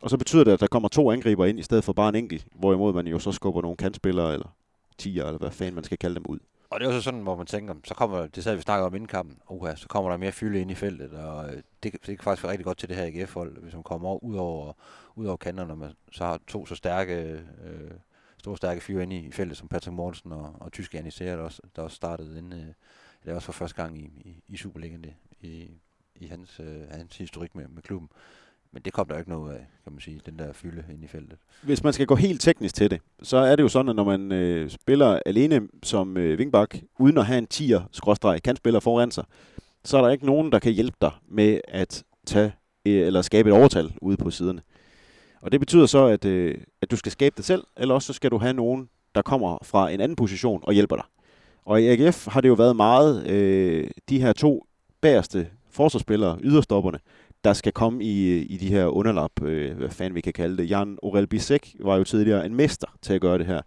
Og 0.01 0.11
så 0.11 0.17
betyder 0.17 0.45
det, 0.45 0.53
at 0.53 0.61
der 0.61 0.67
kommer 0.67 0.89
to 0.89 1.11
angriber 1.11 1.47
ind 1.47 1.59
i 1.59 1.63
stedet 1.63 1.85
for 1.85 1.93
bare 1.93 2.09
en 2.09 2.15
enkelt, 2.15 2.47
hvorimod 2.55 2.93
man 2.93 3.07
jo 3.07 3.19
så 3.19 3.33
skubber 3.33 3.63
nogle 3.63 3.77
kantspillere 3.77 4.33
eller 4.33 4.55
tiger, 4.99 5.25
eller 5.25 5.39
hvad 5.39 5.51
fanden 5.51 5.75
man 5.75 5.85
skal 5.85 5.99
kalde 5.99 6.15
dem 6.15 6.27
ud. 6.29 6.39
Og 6.71 6.81
det 6.81 6.87
er 6.87 6.91
jo 6.93 6.99
så 6.99 7.03
sådan, 7.03 7.21
hvor 7.21 7.37
man 7.37 7.47
tænker, 7.47 7.75
så 7.85 7.95
kommer, 7.95 8.27
det 8.27 8.45
sad 8.45 8.57
vi 8.57 8.63
snakker 8.63 8.87
om 8.87 8.95
inden 8.95 9.09
kampen, 9.09 9.39
oha, 9.47 9.75
så 9.75 9.89
kommer 9.89 10.11
der 10.11 10.17
mere 10.17 10.33
fylde 10.33 10.61
ind 10.61 10.71
i 10.71 10.75
feltet, 10.75 11.13
og 11.13 11.49
øh, 11.49 11.63
det, 11.83 11.93
det 11.93 12.03
kan 12.03 12.19
faktisk 12.19 12.43
være 12.43 12.53
rigtig 12.53 12.65
godt 12.65 12.79
til 12.79 12.89
det 12.89 12.97
her 12.97 13.07
AGF-hold, 13.07 13.63
hvis 13.63 13.75
man 13.75 13.83
kommer 13.83 14.09
over, 14.09 14.25
ud, 14.25 14.37
over, 14.37 14.73
ud 15.17 15.27
over 15.27 15.37
kanterne, 15.37 15.69
når 15.69 15.75
man 15.75 15.93
så 16.13 16.25
har 16.25 16.41
to 16.47 16.67
så 16.67 16.75
stærke, 16.75 17.15
øh, 17.65 17.91
store 18.39 18.57
stærke 18.57 18.81
fyre 18.81 19.03
inde 19.03 19.17
i, 19.17 19.27
i 19.27 19.33
feltet, 19.33 19.57
som 19.57 19.69
Patrick 19.69 19.95
Mortensen 19.95 20.33
og, 20.33 20.57
og 20.61 20.73
tyske 20.73 20.99
Anisea, 20.99 21.37
der 21.37 21.43
også, 21.43 21.63
der 21.77 21.83
også 21.83 21.97
startede 21.97 22.39
inde, 22.39 22.57
øh, 22.57 22.75
det 23.25 23.31
er 23.31 23.35
også 23.35 23.47
for 23.47 23.53
første 23.53 23.83
gang 23.83 23.99
i, 23.99 24.05
i, 24.05 24.43
i 24.49 24.57
Superligaen, 24.57 25.05
det, 25.05 25.15
i, 25.41 25.71
i 26.15 26.27
hans, 26.27 26.61
øh, 26.61 26.89
hans 26.91 27.17
historik 27.17 27.55
med, 27.55 27.69
med 27.69 27.83
klubben. 27.83 28.09
Men 28.73 28.83
det 28.83 28.93
kom 28.93 29.07
der 29.07 29.19
ikke 29.19 29.31
noget 29.31 29.53
af, 29.53 29.67
kan 29.85 29.93
man 29.93 30.01
sige, 30.01 30.21
den 30.27 30.39
der 30.39 30.53
fylde 30.53 30.85
ind 30.93 31.05
i 31.05 31.07
feltet. 31.07 31.39
Hvis 31.63 31.85
man 31.85 31.93
skal 31.93 32.07
gå 32.07 32.15
helt 32.15 32.41
teknisk 32.41 32.75
til 32.75 32.91
det, 32.91 33.01
så 33.23 33.37
er 33.37 33.57
det 33.57 33.63
jo 33.63 33.69
sådan, 33.69 33.89
at 33.89 33.97
når 33.97 34.05
man 34.05 34.33
øh, 34.33 34.71
spiller 34.71 35.21
alene 35.27 35.69
som 35.83 36.17
øh, 36.17 36.39
vingbak, 36.39 36.77
uden 36.99 37.19
at 37.19 37.27
have 37.27 37.39
en 37.39 37.47
10'er, 37.55 38.39
kantspiller 38.39 38.81
foran 38.81 39.11
sig, 39.11 39.25
så 39.85 39.99
er 39.99 40.03
der 40.03 40.11
ikke 40.11 40.27
nogen, 40.27 40.53
der 40.53 40.59
kan 40.59 40.73
hjælpe 40.73 40.97
dig 41.01 41.11
med 41.29 41.61
at 41.69 42.05
tage 42.27 42.53
øh, 42.87 43.07
eller 43.07 43.23
skabe 43.23 43.49
et 43.49 43.57
overtal 43.57 43.93
ude 44.03 44.17
på 44.17 44.31
siderne. 44.31 44.63
Og 45.41 45.53
det 45.53 45.61
betyder 45.61 45.87
så, 45.87 46.07
at, 46.07 46.25
øh, 46.25 46.59
at 46.83 46.91
du 46.91 46.97
skal 46.97 47.13
skabe 47.13 47.35
det 47.37 47.45
selv, 47.45 47.65
eller 47.77 47.95
også 47.95 48.07
så 48.07 48.13
skal 48.13 48.31
du 48.31 48.39
have 48.39 48.53
nogen, 48.53 48.89
der 49.15 49.23
kommer 49.23 49.59
fra 49.63 49.91
en 49.91 50.01
anden 50.01 50.17
position 50.17 50.61
og 50.63 50.73
hjælper 50.73 50.97
dig. 50.97 51.05
Og 51.65 51.83
i 51.83 51.87
AGF 51.87 52.27
har 52.27 52.41
det 52.41 52.49
jo 52.49 52.55
været 52.55 52.77
meget 52.77 53.27
øh, 53.27 53.91
de 54.09 54.21
her 54.21 54.33
to 54.33 54.67
bagerste 55.01 55.49
forsvarsspillere, 55.71 56.39
yderstopperne, 56.43 56.99
der 57.45 57.53
skal 57.53 57.73
komme 57.73 58.05
i, 58.05 58.43
i 58.43 58.57
de 58.57 58.69
her 58.69 58.87
underlap, 58.87 59.43
øh, 59.43 59.77
hvad 59.77 59.91
fanden 59.91 60.15
vi 60.15 60.21
kan 60.21 60.33
kalde 60.33 60.57
det. 60.57 60.71
Jan 60.71 60.99
Orel 61.03 61.27
Bisek 61.27 61.77
var 61.81 61.97
jo 61.97 62.05
tidligere 62.05 62.47
en 62.47 62.55
mester 62.55 62.87
til 63.03 63.13
at 63.13 63.21
gøre 63.21 63.39
det 63.39 63.47
her. 63.47 63.61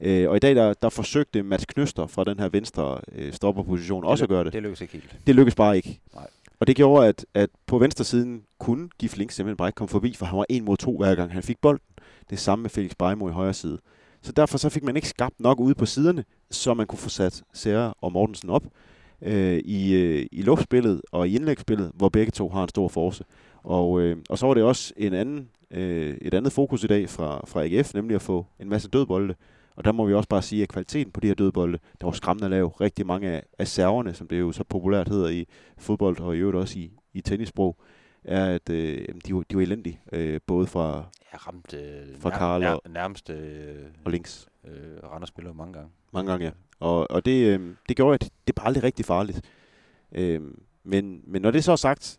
Øh, 0.00 0.30
og 0.30 0.36
i 0.36 0.38
dag 0.38 0.54
der, 0.54 0.74
der 0.74 0.88
forsøgte 0.88 1.42
Mats 1.42 1.66
Knøster 1.66 2.06
fra 2.06 2.24
den 2.24 2.38
her 2.38 2.48
venstre 2.48 3.00
øh, 3.12 3.32
stopperposition 3.32 4.04
også 4.04 4.24
at 4.24 4.28
gøre 4.28 4.44
det. 4.44 4.52
Det 4.52 4.62
lykkedes 4.62 4.80
ikke 4.80 4.92
helt. 4.92 5.16
Det 5.26 5.34
lykkedes 5.34 5.54
bare 5.54 5.76
ikke. 5.76 6.00
Nej. 6.14 6.26
Og 6.60 6.66
det 6.66 6.76
gjorde, 6.76 7.08
at, 7.08 7.26
at 7.34 7.50
på 7.66 7.78
venstre 7.78 8.04
siden 8.04 8.42
kunne 8.58 8.88
Gif 8.98 9.16
Link 9.16 9.30
simpelthen 9.30 9.56
bare 9.56 9.68
ikke 9.68 9.76
komme 9.76 9.88
forbi, 9.88 10.14
for 10.14 10.26
han 10.26 10.38
var 10.38 10.46
en 10.48 10.64
mod 10.64 10.76
to 10.76 10.96
hver 10.96 11.14
gang 11.14 11.32
han 11.32 11.42
fik 11.42 11.60
bolden. 11.60 11.84
Det 12.30 12.38
samme 12.38 12.62
med 12.62 12.70
Felix 12.70 12.90
Breimo 12.98 13.28
i 13.28 13.32
højre 13.32 13.54
side. 13.54 13.78
Så 14.22 14.32
derfor 14.32 14.58
så 14.58 14.68
fik 14.68 14.84
man 14.84 14.96
ikke 14.96 15.08
skabt 15.08 15.40
nok 15.40 15.60
ude 15.60 15.74
på 15.74 15.86
siderne, 15.86 16.24
så 16.50 16.74
man 16.74 16.86
kunne 16.86 16.98
få 16.98 17.08
sat 17.08 17.42
Serra 17.52 17.94
og 18.00 18.12
Mortensen 18.12 18.50
op 18.50 18.64
øh, 19.22 19.58
i, 19.64 19.94
øh, 19.94 20.26
i 20.32 20.42
luftspillet 20.42 21.02
og 21.12 21.28
i 21.28 21.34
indlægsspillet, 21.36 21.90
hvor 21.94 22.08
begge 22.08 22.30
to 22.30 22.48
har 22.48 22.62
en 22.62 22.68
stor 22.68 22.88
force. 22.88 23.24
Og, 23.62 24.00
øh, 24.00 24.16
og 24.30 24.38
så 24.38 24.46
var 24.46 24.54
det 24.54 24.62
også 24.62 24.94
en 24.96 25.14
anden, 25.14 25.48
øh, 25.70 26.16
et 26.22 26.34
andet 26.34 26.52
fokus 26.52 26.84
i 26.84 26.86
dag 26.86 27.08
fra, 27.08 27.46
fra 27.46 27.64
AGF, 27.64 27.94
nemlig 27.94 28.14
at 28.14 28.22
få 28.22 28.46
en 28.60 28.68
masse 28.68 28.88
dødbolde. 28.88 29.34
Og 29.76 29.84
der 29.84 29.92
må 29.92 30.06
vi 30.06 30.14
også 30.14 30.28
bare 30.28 30.42
sige, 30.42 30.62
at 30.62 30.68
kvaliteten 30.68 31.12
på 31.12 31.20
de 31.20 31.26
her 31.26 31.34
dødbolde, 31.34 31.78
der 32.00 32.06
var 32.06 32.12
skræmmende 32.12 32.48
lav. 32.48 32.66
Rigtig 32.80 33.06
mange 33.06 33.28
af, 33.28 33.42
af 33.58 33.68
serverne, 33.68 34.14
som 34.14 34.28
det 34.28 34.40
jo 34.40 34.52
så 34.52 34.64
populært 34.64 35.08
hedder 35.08 35.28
i 35.28 35.46
fodbold 35.78 36.20
og 36.20 36.36
i 36.36 36.38
øvrigt 36.38 36.56
også 36.56 36.78
i, 36.78 36.90
i 37.14 37.20
tennissprog, 37.20 37.76
er, 38.24 38.46
at 38.54 38.70
øh, 38.70 39.08
de, 39.26 39.34
var, 39.34 39.42
de 39.50 39.56
var 39.56 39.62
elendige. 39.62 40.00
Øh, 40.12 40.40
både 40.46 40.66
fra 40.66 40.86
Jeg 41.32 41.46
ramte 41.46 41.76
øh, 41.76 42.20
Fra 42.20 42.30
Karl 42.30 42.64
og- 42.64 42.82
nærmeste 42.90 43.32
øh, 43.32 43.84
og 44.04 44.10
links. 44.12 44.48
øh, 44.66 45.10
Randers-spillere 45.12 45.54
mange 45.54 45.72
gange. 45.72 45.90
Mange 46.12 46.30
gange, 46.30 46.44
ja. 46.46 46.50
Og, 46.80 47.10
og 47.10 47.24
det, 47.24 47.46
øh, 47.46 47.74
det 47.88 47.96
gjorde, 47.96 48.14
at 48.14 48.30
det 48.46 48.54
bare 48.54 48.66
aldrig 48.66 48.82
rigtig 48.82 49.04
farligt. 49.04 49.40
Øh, 50.12 50.40
men, 50.84 51.20
men 51.26 51.42
når 51.42 51.50
det 51.50 51.64
så 51.64 51.72
er 51.72 51.76
sagt, 51.76 52.18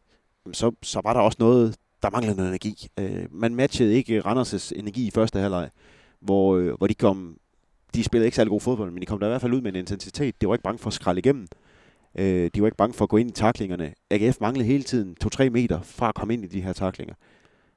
så, 0.54 0.72
så 0.82 1.02
var 1.04 1.14
der 1.14 1.20
også 1.20 1.38
noget, 1.40 1.76
der 2.02 2.10
manglede 2.10 2.36
noget 2.36 2.50
energi. 2.50 2.88
Øh, 3.00 3.26
man 3.32 3.56
matchede 3.56 3.94
ikke 3.94 4.20
Randers' 4.20 4.72
energi 4.76 5.08
i 5.08 5.12
første 5.12 5.40
halvleg, 5.40 5.70
hvor, 6.20 6.56
øh, 6.56 6.74
hvor 6.78 6.88
de 6.88 6.94
kom, 6.94 7.38
de 7.94 8.04
spillede 8.04 8.28
ikke 8.28 8.36
særlig 8.36 8.50
god 8.50 8.62
fodbold, 8.62 8.92
men 8.92 9.02
de 9.02 9.06
kom 9.06 9.20
der 9.20 9.28
i 9.28 9.30
hvert 9.30 9.42
fald 9.42 9.54
ud 9.54 9.62
med 9.62 9.72
en 9.72 9.80
intensitet. 9.80 10.42
De 10.42 10.48
var 10.48 10.54
ikke 10.54 10.64
bange 10.64 10.80
for 10.80 10.88
at 10.88 10.94
skralde 10.94 11.20
igennem. 11.20 11.48
Øh, 12.16 12.52
de 12.56 12.62
var 12.62 12.68
ikke 12.68 12.78
bange 12.78 12.94
for 12.94 13.06
at 13.06 13.10
gå 13.10 13.18
ind 13.18 13.30
i 13.30 13.34
taklingerne. 13.34 13.94
AGF 14.10 14.42
manglede 14.42 14.68
hele 14.68 14.84
tiden 14.84 15.18
2-3 15.26 15.50
meter 15.50 15.82
fra 15.82 16.10
at 16.10 16.16
komme 16.16 16.34
ind 16.34 16.44
i 16.44 16.48
de 16.48 16.62
her 16.62 16.74
taklinger. 16.74 17.14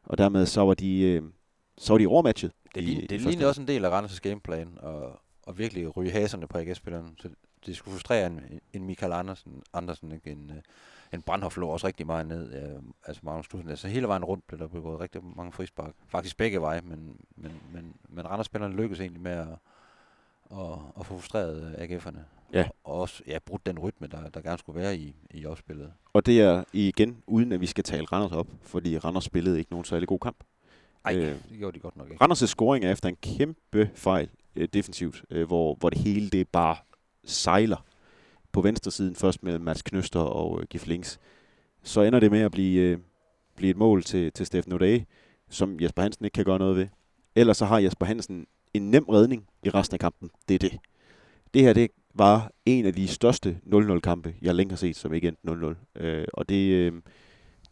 Og 0.04 0.18
dermed 0.18 0.46
så 0.46 0.60
var 0.60 0.74
de, 0.74 1.00
øh, 1.00 1.22
så 1.78 1.92
var 1.92 1.98
de 1.98 2.06
overmatchet. 2.06 2.52
Det, 2.74 2.84
lign, 2.84 3.00
i 3.00 3.06
det 3.06 3.20
lignede 3.20 3.48
også 3.48 3.60
en 3.60 3.68
del 3.68 3.84
af 3.84 4.00
Randers' 4.00 4.18
gameplan, 4.18 4.68
og, 4.76 5.20
og 5.46 5.58
virkelig 5.58 5.96
ryge 5.96 6.10
haserne 6.10 6.46
på 6.46 6.58
AGF-spillerne. 6.58 7.08
Så 7.20 7.28
det 7.66 7.76
skulle 7.76 7.92
frustrere 7.92 8.26
en, 8.26 8.60
en 8.72 8.84
Michael 8.84 9.12
Andersen, 9.12 9.62
Andersen 9.72 10.12
ikke? 10.12 10.30
En, 10.30 10.50
øh, 10.50 10.62
en 11.12 11.22
Brandhoff 11.22 11.56
lå 11.56 11.68
også 11.68 11.86
rigtig 11.86 12.06
meget 12.06 12.26
ned. 12.26 12.54
Øh, 12.54 12.82
altså 13.06 13.20
Magnus 13.24 13.48
Knudsen. 13.48 13.70
Altså 13.70 13.88
hele 13.88 14.08
vejen 14.08 14.24
rundt 14.24 14.46
blev 14.46 14.60
der 14.60 14.66
begået 14.66 15.00
rigtig 15.00 15.20
mange 15.36 15.52
frispark. 15.52 15.92
Faktisk 16.08 16.36
begge 16.36 16.60
veje, 16.60 16.80
men, 16.80 17.20
men, 17.36 17.52
men, 17.72 17.94
men 18.08 18.26
Randers-spillerne 18.26 18.76
lykkedes 18.76 19.00
egentlig 19.00 19.22
med 19.22 19.32
at, 19.32 19.48
at, 20.50 20.78
at 20.98 21.06
få 21.06 21.18
frustreret 21.18 21.76
øh, 21.78 21.84
AGF'erne. 21.84 22.18
Ja. 22.52 22.68
Og 22.84 23.00
også 23.00 23.22
ja, 23.26 23.38
brudt 23.38 23.66
den 23.66 23.78
rytme, 23.78 24.06
der, 24.06 24.28
der 24.28 24.40
gerne 24.40 24.58
skulle 24.58 24.80
være 24.80 24.96
i, 24.96 25.14
i 25.30 25.46
opspillet. 25.46 25.92
Og 26.12 26.26
det 26.26 26.40
er 26.40 26.64
igen, 26.72 27.22
uden 27.26 27.52
at 27.52 27.60
vi 27.60 27.66
skal 27.66 27.84
tale 27.84 28.04
Randers 28.04 28.32
op, 28.32 28.46
fordi 28.62 28.98
Randers 28.98 29.24
spillede 29.24 29.58
ikke 29.58 29.70
nogen 29.70 29.84
særlig 29.84 30.08
god 30.08 30.18
kamp. 30.18 30.36
Ej, 31.04 31.16
Øh, 31.16 31.22
det 31.22 31.58
gjorde 31.58 31.74
de 31.74 31.80
godt 31.80 31.96
nok 31.96 32.10
ikke. 32.10 32.24
Randers' 32.24 32.46
scoring 32.46 32.84
er 32.84 32.92
efter 32.92 33.08
en 33.08 33.16
kæmpe 33.16 33.90
fejl 33.94 34.28
øh, 34.56 34.68
defensivt, 34.72 35.24
øh, 35.30 35.46
hvor, 35.46 35.74
hvor 35.74 35.90
det 35.90 35.98
hele 35.98 36.30
det 36.30 36.48
bare 36.48 36.76
sejler 37.24 37.84
på 38.52 38.60
venstre 38.60 38.90
siden, 38.90 39.14
først 39.14 39.42
med 39.42 39.58
Mats 39.58 39.82
Knøster 39.82 40.20
og 40.20 40.60
øh, 40.60 40.66
Gif 40.70 40.86
Links. 40.86 41.20
Så 41.82 42.02
ender 42.02 42.20
det 42.20 42.30
med 42.30 42.40
at 42.40 42.50
blive, 42.52 42.80
øh, 42.82 42.98
blive 43.56 43.70
et 43.70 43.76
mål 43.76 44.02
til, 44.02 44.32
til 44.32 44.46
Steffen 44.46 44.72
O'Day, 44.72 45.04
som 45.50 45.80
Jesper 45.80 46.02
Hansen 46.02 46.24
ikke 46.24 46.34
kan 46.34 46.44
gøre 46.44 46.58
noget 46.58 46.76
ved. 46.76 46.86
Ellers 47.36 47.56
så 47.56 47.64
har 47.64 47.78
Jesper 47.78 48.06
Hansen 48.06 48.46
en 48.74 48.90
nem 48.90 49.04
redning 49.04 49.46
i 49.64 49.70
resten 49.70 49.94
af 49.94 50.00
kampen. 50.00 50.30
Det 50.48 50.54
er 50.54 50.58
det. 50.58 50.78
Det 51.54 51.62
her, 51.62 51.72
det 51.72 51.90
var 52.14 52.50
en 52.66 52.86
af 52.86 52.94
de 52.94 53.08
største 53.08 53.58
0-0-kampe, 53.66 54.34
jeg 54.42 54.54
længe 54.54 54.70
har 54.72 54.76
set, 54.76 54.96
som 54.96 55.14
ikke 55.14 55.28
endte 55.28 55.76
0-0. 55.98 56.02
Øh, 56.02 56.26
og 56.32 56.48
det, 56.48 56.70
øh, 56.72 56.92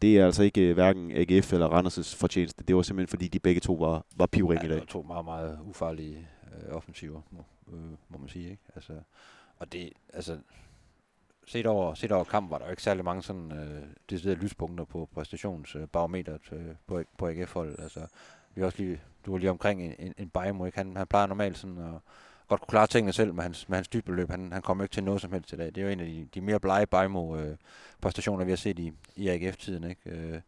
det 0.01 0.17
er 0.19 0.25
altså 0.25 0.43
ikke 0.43 0.61
øh, 0.61 0.73
hverken 0.73 1.11
AGF 1.11 1.53
eller 1.53 1.69
Randers' 1.69 2.15
fortjeneste. 2.17 2.63
Det 2.63 2.75
var 2.75 2.81
simpelthen, 2.81 3.07
fordi 3.07 3.27
de 3.27 3.39
begge 3.39 3.61
to 3.61 3.73
var, 3.73 4.05
var 4.15 4.25
pivring 4.25 4.61
Ja, 4.61 4.65
i 4.65 4.69
det 4.69 4.73
dag. 4.73 4.79
var 4.79 4.85
to 4.85 5.01
meget, 5.01 5.25
meget 5.25 5.59
ufarlige 5.63 6.27
øh, 6.53 6.75
offensiver, 6.75 7.21
må, 7.31 7.43
øh, 7.73 7.91
må 8.09 8.17
man 8.17 8.29
sige. 8.29 8.51
Ikke? 8.51 8.63
Altså, 8.75 9.01
og 9.57 9.71
det, 9.71 9.93
altså, 10.13 10.39
set 11.45 11.65
over, 11.65 11.93
set 11.93 12.11
over 12.11 12.23
kampen 12.23 12.51
var 12.51 12.57
der 12.57 12.65
jo 12.65 12.71
ikke 12.71 12.83
særlig 12.83 13.05
mange 13.05 13.23
sådan, 13.23 13.51
øh, 13.51 13.83
deciderede 14.09 14.39
lyspunkter 14.39 14.85
på 14.85 15.09
præstationsbarometeret 15.13 16.41
øh, 16.51 16.75
på, 16.87 17.03
på 17.17 17.27
AGF-hold. 17.27 17.79
Altså, 17.79 18.07
vi 18.55 18.61
har 18.61 18.65
også 18.65 18.77
lige, 18.77 19.01
du 19.25 19.31
var 19.31 19.37
lige 19.37 19.49
omkring 19.49 19.81
en, 19.81 19.95
en, 19.99 20.13
en 20.17 20.29
Bajmo, 20.29 20.65
ikke? 20.65 20.77
Han, 20.77 20.97
han 20.97 21.07
plejer 21.07 21.27
normalt 21.27 21.57
sådan 21.57 21.77
at 21.77 21.99
godt 22.47 22.61
kunne 22.61 22.71
klare 22.71 22.87
tingene 22.87 23.13
selv 23.13 23.33
med 23.33 23.43
hans, 23.43 23.69
med 23.69 23.77
hans 23.77 23.87
dybeløb. 23.87 24.29
Han, 24.29 24.51
han 24.51 24.61
kommer 24.61 24.83
ikke 24.83 24.93
til 24.93 25.03
noget 25.03 25.21
som 25.21 25.31
helst 25.31 25.53
i 25.53 25.55
dag. 25.55 25.65
Det 25.65 25.77
er 25.77 25.81
jo 25.81 25.89
en 25.89 25.99
af 25.99 26.05
de, 26.05 26.27
de 26.33 26.41
mere 26.41 26.59
blege 26.59 26.85
Bajmo 26.85 27.37
øh, 27.37 27.57
præstationer, 28.01 28.45
vi 28.45 28.51
har 28.51 28.55
set 28.55 28.79
i, 28.79 28.93
i 29.15 29.27
AGF-tiden. 29.27 29.83
Ikke? 29.83 30.09
Øh, 30.09 30.41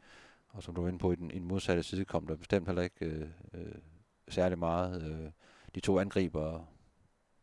og 0.49 0.63
som 0.63 0.75
du 0.75 0.81
var 0.81 0.87
inde 0.87 0.99
på, 0.99 1.11
i 1.11 1.15
den, 1.15 1.31
i 1.31 1.39
den 1.39 1.47
modsatte 1.47 1.83
side 1.83 2.05
kom 2.05 2.27
der 2.27 2.35
bestemt 2.35 2.67
heller 2.67 2.81
ikke 2.81 3.05
øh, 3.05 3.27
øh, 3.53 3.75
særlig 4.27 4.59
meget. 4.59 5.03
Øh, 5.03 5.31
de 5.75 5.79
to 5.79 5.99
angriber 5.99 6.67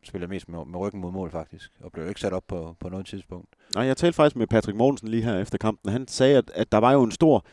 spillede 0.04 0.30
mest 0.30 0.48
med, 0.48 0.64
med 0.64 0.78
ryggen 0.78 1.00
mod 1.00 1.12
mål 1.12 1.30
faktisk, 1.30 1.72
og 1.80 1.92
blev 1.92 2.08
ikke 2.08 2.20
sat 2.20 2.32
op 2.32 2.44
på, 2.48 2.76
på 2.80 2.88
noget 2.88 3.06
tidspunkt. 3.06 3.48
Nej, 3.74 3.84
jeg 3.84 3.96
talte 3.96 4.16
faktisk 4.16 4.36
med 4.36 4.46
Patrick 4.46 4.76
Mogensen 4.76 5.08
lige 5.08 5.22
her 5.22 5.38
efter 5.38 5.58
kampen. 5.58 5.92
Han 5.92 6.08
sagde, 6.08 6.38
at, 6.38 6.50
at 6.54 6.72
der 6.72 6.78
var 6.78 6.92
jo 6.92 7.02
en 7.02 7.10
stor 7.10 7.44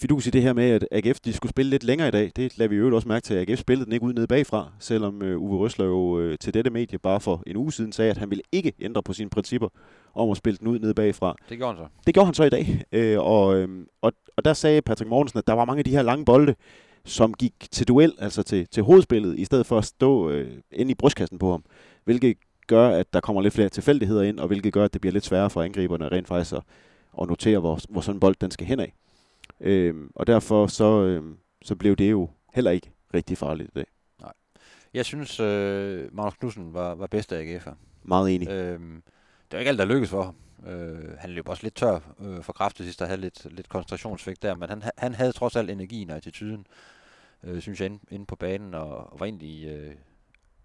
fidus 0.00 0.26
i 0.26 0.30
det 0.30 0.42
her 0.42 0.52
med, 0.52 0.70
at 0.70 0.88
AGF 0.92 1.20
de 1.20 1.32
skulle 1.32 1.50
spille 1.50 1.70
lidt 1.70 1.84
længere 1.84 2.08
i 2.08 2.10
dag. 2.10 2.32
Det 2.36 2.58
lader 2.58 2.68
vi 2.68 2.76
jo 2.76 2.96
også 2.96 3.08
mærke 3.08 3.24
til, 3.24 3.34
at 3.34 3.50
AGF 3.50 3.60
spillede 3.60 3.84
den 3.84 3.92
ikke 3.92 4.06
ud 4.06 4.12
nede 4.12 4.26
bagfra, 4.26 4.72
selvom 4.78 5.22
uh, 5.22 5.42
Uwe 5.42 5.58
Røsler 5.58 5.84
jo 5.84 6.30
uh, 6.30 6.34
til 6.40 6.54
dette 6.54 6.70
medie 6.70 6.98
bare 6.98 7.20
for 7.20 7.42
en 7.46 7.56
uge 7.56 7.72
siden 7.72 7.92
sagde, 7.92 8.10
at 8.10 8.16
han 8.16 8.30
ville 8.30 8.42
ikke 8.52 8.72
ændre 8.80 9.02
på 9.02 9.12
sine 9.12 9.30
principper 9.30 9.68
om 10.14 10.30
at 10.30 10.36
spille 10.36 10.56
den 10.56 10.68
ud 10.68 10.78
nede 10.78 10.94
bagfra. 10.94 11.36
Det 11.48 11.58
gjorde 11.58 11.76
han 11.76 11.84
så. 11.84 11.88
Det 12.06 12.14
gjorde 12.14 12.26
han 12.26 12.34
så 12.34 12.44
i 12.44 12.50
dag, 12.50 12.84
uh, 13.18 13.26
og, 13.26 13.62
uh, 13.62 13.68
og, 14.02 14.12
og 14.36 14.44
der 14.44 14.52
sagde 14.52 14.82
Patrick 14.82 15.08
Mortensen, 15.08 15.38
at 15.38 15.46
der 15.46 15.52
var 15.52 15.64
mange 15.64 15.78
af 15.78 15.84
de 15.84 15.90
her 15.90 16.02
lange 16.02 16.24
bolde, 16.24 16.54
som 17.06 17.34
gik 17.34 17.54
til 17.70 17.88
duel, 17.88 18.14
altså 18.18 18.42
til, 18.42 18.68
til 18.68 18.82
hovedspillet, 18.82 19.38
i 19.38 19.44
stedet 19.44 19.66
for 19.66 19.78
at 19.78 19.84
stå 19.84 20.30
uh, 20.30 20.46
inde 20.72 20.90
i 20.92 20.94
brystkassen 20.94 21.38
på 21.38 21.50
ham, 21.50 21.64
hvilket 22.04 22.36
gør, 22.66 22.88
at 22.88 23.12
der 23.12 23.20
kommer 23.20 23.42
lidt 23.42 23.54
flere 23.54 23.68
tilfældigheder 23.68 24.22
ind, 24.22 24.40
og 24.40 24.46
hvilket 24.46 24.72
gør, 24.72 24.84
at 24.84 24.92
det 24.92 25.00
bliver 25.00 25.12
lidt 25.12 25.24
sværere 25.24 25.50
for 25.50 25.62
angriberne 25.62 26.08
rent 26.08 26.28
faktisk 26.28 26.52
at, 26.52 26.62
at 27.22 27.28
notere, 27.28 27.58
hvor, 27.58 27.80
hvor 27.88 28.00
sådan 28.00 28.16
en 28.16 28.20
bold 28.20 28.36
den 28.40 28.50
skal 28.50 28.66
hen 28.66 28.80
af. 28.80 28.92
Øhm, 29.60 30.10
og 30.14 30.26
derfor 30.26 30.66
så, 30.66 31.02
øhm, 31.02 31.36
så 31.62 31.76
blev 31.76 31.96
det 31.96 32.10
jo 32.10 32.30
heller 32.54 32.70
ikke 32.70 32.90
rigtig 33.14 33.38
farligt 33.38 33.68
i 33.68 33.72
dag. 33.74 33.86
Nej. 34.20 34.32
Jeg 34.94 35.04
synes, 35.04 35.40
øh, 35.40 36.08
Magnus 36.12 36.34
Knudsen 36.34 36.74
var, 36.74 36.94
var 36.94 37.06
bedst 37.06 37.32
af 37.32 37.56
AGF'er. 37.56 37.74
Meget 38.02 38.34
enig. 38.34 38.48
Øhm, 38.48 39.02
det 39.50 39.52
var 39.52 39.58
ikke 39.58 39.68
alt, 39.68 39.78
der 39.78 39.84
lykkedes 39.84 40.10
for 40.10 40.22
ham. 40.22 40.34
Øh, 40.66 41.18
han 41.18 41.30
løb 41.30 41.48
også 41.48 41.62
lidt 41.62 41.74
tør 41.74 42.00
øh, 42.20 42.42
for 42.42 42.52
kraft 42.52 42.76
til 42.76 42.84
sidst, 42.84 43.00
der 43.00 43.06
havde 43.06 43.20
lidt, 43.20 43.46
lidt 43.52 43.68
koncentrationsvægt 43.68 44.42
der, 44.42 44.54
men 44.54 44.68
han, 44.68 44.82
han 44.98 45.14
havde 45.14 45.32
trods 45.32 45.56
alt 45.56 45.70
energien 45.70 46.10
og 46.10 46.16
attituden, 46.16 46.66
øh, 47.42 47.60
synes 47.60 47.80
jeg, 47.80 47.86
inde, 47.86 48.00
inde 48.10 48.26
på 48.26 48.36
banen, 48.36 48.74
og, 48.74 49.12
og 49.12 49.20
var 49.20 49.26
egentlig 49.26 49.66
øh, 49.66 49.96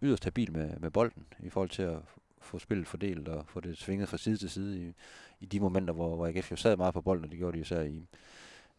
yderst 0.02 0.24
stabil 0.24 0.52
med, 0.52 0.80
med 0.80 0.92
bolden, 0.92 1.26
i 1.40 1.50
forhold 1.50 1.70
til 1.70 1.84
at 1.84 2.00
få 2.42 2.60
spillet 2.60 2.88
fordelt 2.88 3.28
og 3.28 3.48
få 3.48 3.60
det 3.60 3.78
svinget 3.78 4.10
fra 4.10 4.18
side 4.18 4.38
til 4.38 4.50
side 4.50 4.88
i, 4.88 4.94
i 5.40 5.46
de 5.46 5.60
momenter, 5.60 5.94
hvor, 5.94 6.16
hvor 6.16 6.28
AGF 6.28 6.52
jo 6.52 6.56
sad 6.56 6.78
meget 6.78 6.94
på 6.94 7.02
bolden, 7.02 7.26
og 7.26 7.32
det 7.32 7.40
gjorde 7.40 7.58
de 7.58 7.62
især 7.62 7.82
i, 7.82 8.08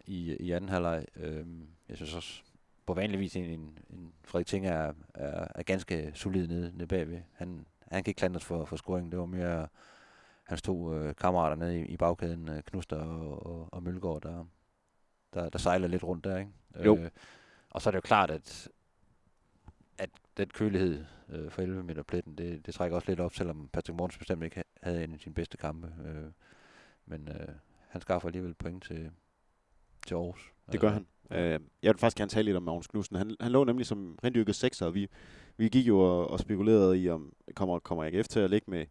i, 0.06 0.36
i 0.36 0.52
anden 0.52 0.70
halvleg. 0.70 1.06
Øhm, 1.16 1.66
jeg 1.88 1.96
synes 1.96 2.14
også, 2.14 2.42
på 2.86 2.94
vanlig 2.94 3.20
vis, 3.20 3.36
en, 3.36 3.44
en, 3.44 3.78
en 3.90 4.12
Frederik 4.24 4.46
Ting 4.46 4.66
er, 4.66 4.92
er, 5.14 5.46
er 5.54 5.62
ganske 5.62 6.12
solid 6.14 6.48
nede, 6.48 6.72
nede 6.74 6.86
bagved. 6.86 7.20
Han, 7.32 7.66
han 7.90 8.04
kan 8.04 8.10
ikke 8.10 8.18
klandres 8.18 8.44
for, 8.44 8.64
for 8.64 8.76
scoringen. 8.76 9.12
Det 9.12 9.18
var 9.18 9.26
mere 9.26 9.68
hans 10.44 10.62
to 10.62 10.94
øh, 10.94 11.14
kammerater 11.14 11.56
nede 11.56 11.80
i, 11.80 11.84
i 11.84 11.96
bagkæden, 11.96 12.48
øh, 12.48 12.62
Knuster 12.62 12.96
og, 12.96 13.46
og, 13.46 13.68
og 13.72 13.82
Mølgaard, 13.82 14.22
der, 14.22 14.44
der, 15.34 15.48
der 15.48 15.58
sejler 15.58 15.88
lidt 15.88 16.04
rundt 16.04 16.24
der. 16.24 16.38
Ikke? 16.38 16.50
Jo. 16.84 16.96
Øh, 16.96 17.10
og 17.72 17.82
så 17.82 17.88
er 17.88 17.90
det 17.90 17.96
jo 17.96 18.00
klart, 18.00 18.30
at, 18.30 18.68
at 19.98 20.10
den 20.36 20.48
kølighed 20.48 21.04
øh, 21.28 21.50
for 21.50 21.62
11 21.62 21.82
meter 21.82 22.02
pletten, 22.02 22.38
det, 22.38 22.66
det 22.66 22.74
trækker 22.74 22.96
også 22.96 23.10
lidt 23.10 23.20
op, 23.20 23.34
selvom 23.34 23.68
Patrick 23.72 23.96
Morgens 23.96 24.18
bestemt 24.18 24.44
ikke 24.44 24.64
havde 24.82 25.04
en 25.04 25.14
af 25.14 25.20
sine 25.20 25.34
bedste 25.34 25.56
kampe. 25.56 25.92
Øh, 26.06 26.30
men 27.06 27.28
øh, 27.28 27.48
han 27.88 28.00
skaffer 28.00 28.28
alligevel 28.28 28.54
point 28.54 28.84
til, 28.84 29.10
til 30.06 30.14
Aarhus. 30.14 30.52
Det 30.72 30.80
gør 30.80 30.90
han. 30.90 31.06
Øh, 31.30 31.60
jeg 31.82 31.92
vil 31.92 31.98
faktisk 31.98 32.16
gerne 32.16 32.28
tale 32.28 32.44
lidt 32.44 32.56
om 32.56 32.62
Magnus 32.62 32.86
Knudsen. 32.86 33.16
Han, 33.16 33.36
han 33.40 33.52
lå 33.52 33.64
nemlig 33.64 33.86
som 33.86 34.18
rendyrket 34.24 34.54
sekser, 34.54 34.86
og 34.86 34.94
vi, 34.94 35.08
vi 35.56 35.68
gik 35.68 35.88
jo 35.88 35.98
og, 35.98 36.30
og 36.30 36.40
spekulerede 36.40 36.98
i, 36.98 37.08
om 37.08 37.34
kommer, 37.54 37.78
kommer 37.78 38.04
AGF 38.04 38.28
til 38.28 38.40
at 38.40 38.50
ligge 38.50 38.70
med, 38.70 38.86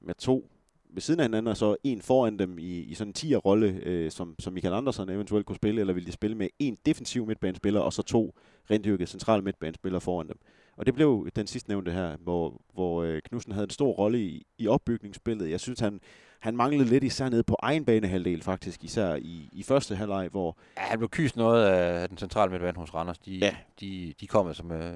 med 0.00 0.14
to 0.14 0.50
ved 0.92 1.00
siden 1.00 1.20
af 1.20 1.24
hinanden, 1.24 1.46
og 1.50 1.56
så 1.56 1.76
en 1.84 2.02
foran 2.02 2.38
dem 2.38 2.58
i, 2.58 2.78
i 2.78 2.94
sådan 2.94 3.08
en 3.24 3.32
10'er-rolle, 3.32 3.80
øh, 3.82 4.10
som, 4.10 4.34
som 4.38 4.52
Michael 4.52 4.74
Andersen 4.74 5.08
eventuelt 5.08 5.46
kunne 5.46 5.56
spille, 5.56 5.80
eller 5.80 5.94
ville 5.94 6.06
de 6.06 6.12
spille 6.12 6.36
med 6.36 6.48
en 6.58 6.78
defensiv 6.86 7.26
midtbanespiller, 7.26 7.80
og 7.80 7.92
så 7.92 8.02
to 8.02 8.34
rendyrket 8.70 9.08
centrale 9.08 9.42
midtbanespillere 9.42 10.00
foran 10.00 10.28
dem. 10.28 10.38
Og 10.76 10.86
det 10.86 10.94
blev 10.94 11.28
den 11.36 11.46
sidste 11.46 11.68
nævnte 11.70 11.92
her, 11.92 12.16
hvor, 12.16 12.60
hvor 12.74 13.02
øh, 13.02 13.20
Knudsen 13.22 13.52
havde 13.52 13.64
en 13.64 13.70
stor 13.70 13.92
rolle 13.92 14.20
i, 14.20 14.46
i 14.58 14.68
opbygningsspillet. 14.68 15.50
Jeg 15.50 15.60
synes, 15.60 15.80
han, 15.80 16.00
han 16.40 16.56
manglede 16.56 16.88
lidt 16.88 17.04
især 17.04 17.28
nede 17.28 17.42
på 17.42 17.56
egen 17.62 17.84
banehalvdel 17.84 18.42
faktisk, 18.42 18.84
især 18.84 19.14
i, 19.14 19.48
i 19.52 19.62
første 19.62 19.96
halvleg, 19.96 20.28
hvor... 20.30 20.58
Ja, 20.76 20.82
han 20.82 20.98
blev 20.98 21.08
kyst 21.08 21.36
noget 21.36 21.64
af 21.66 22.08
den 22.08 22.18
centrale 22.18 22.50
midtbane 22.50 22.78
hos 22.78 22.94
Randers. 22.94 23.18
De, 23.18 23.36
Ja. 23.38 23.56
de, 23.80 24.14
de 24.20 24.26
kom 24.26 24.46
altså 24.48 24.62
med, 24.62 24.94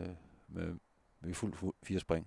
med, 0.48 0.66
med 1.22 1.34
fuld 1.34 1.52
fu- 1.54 1.78
fire 1.82 2.00
spring. 2.00 2.26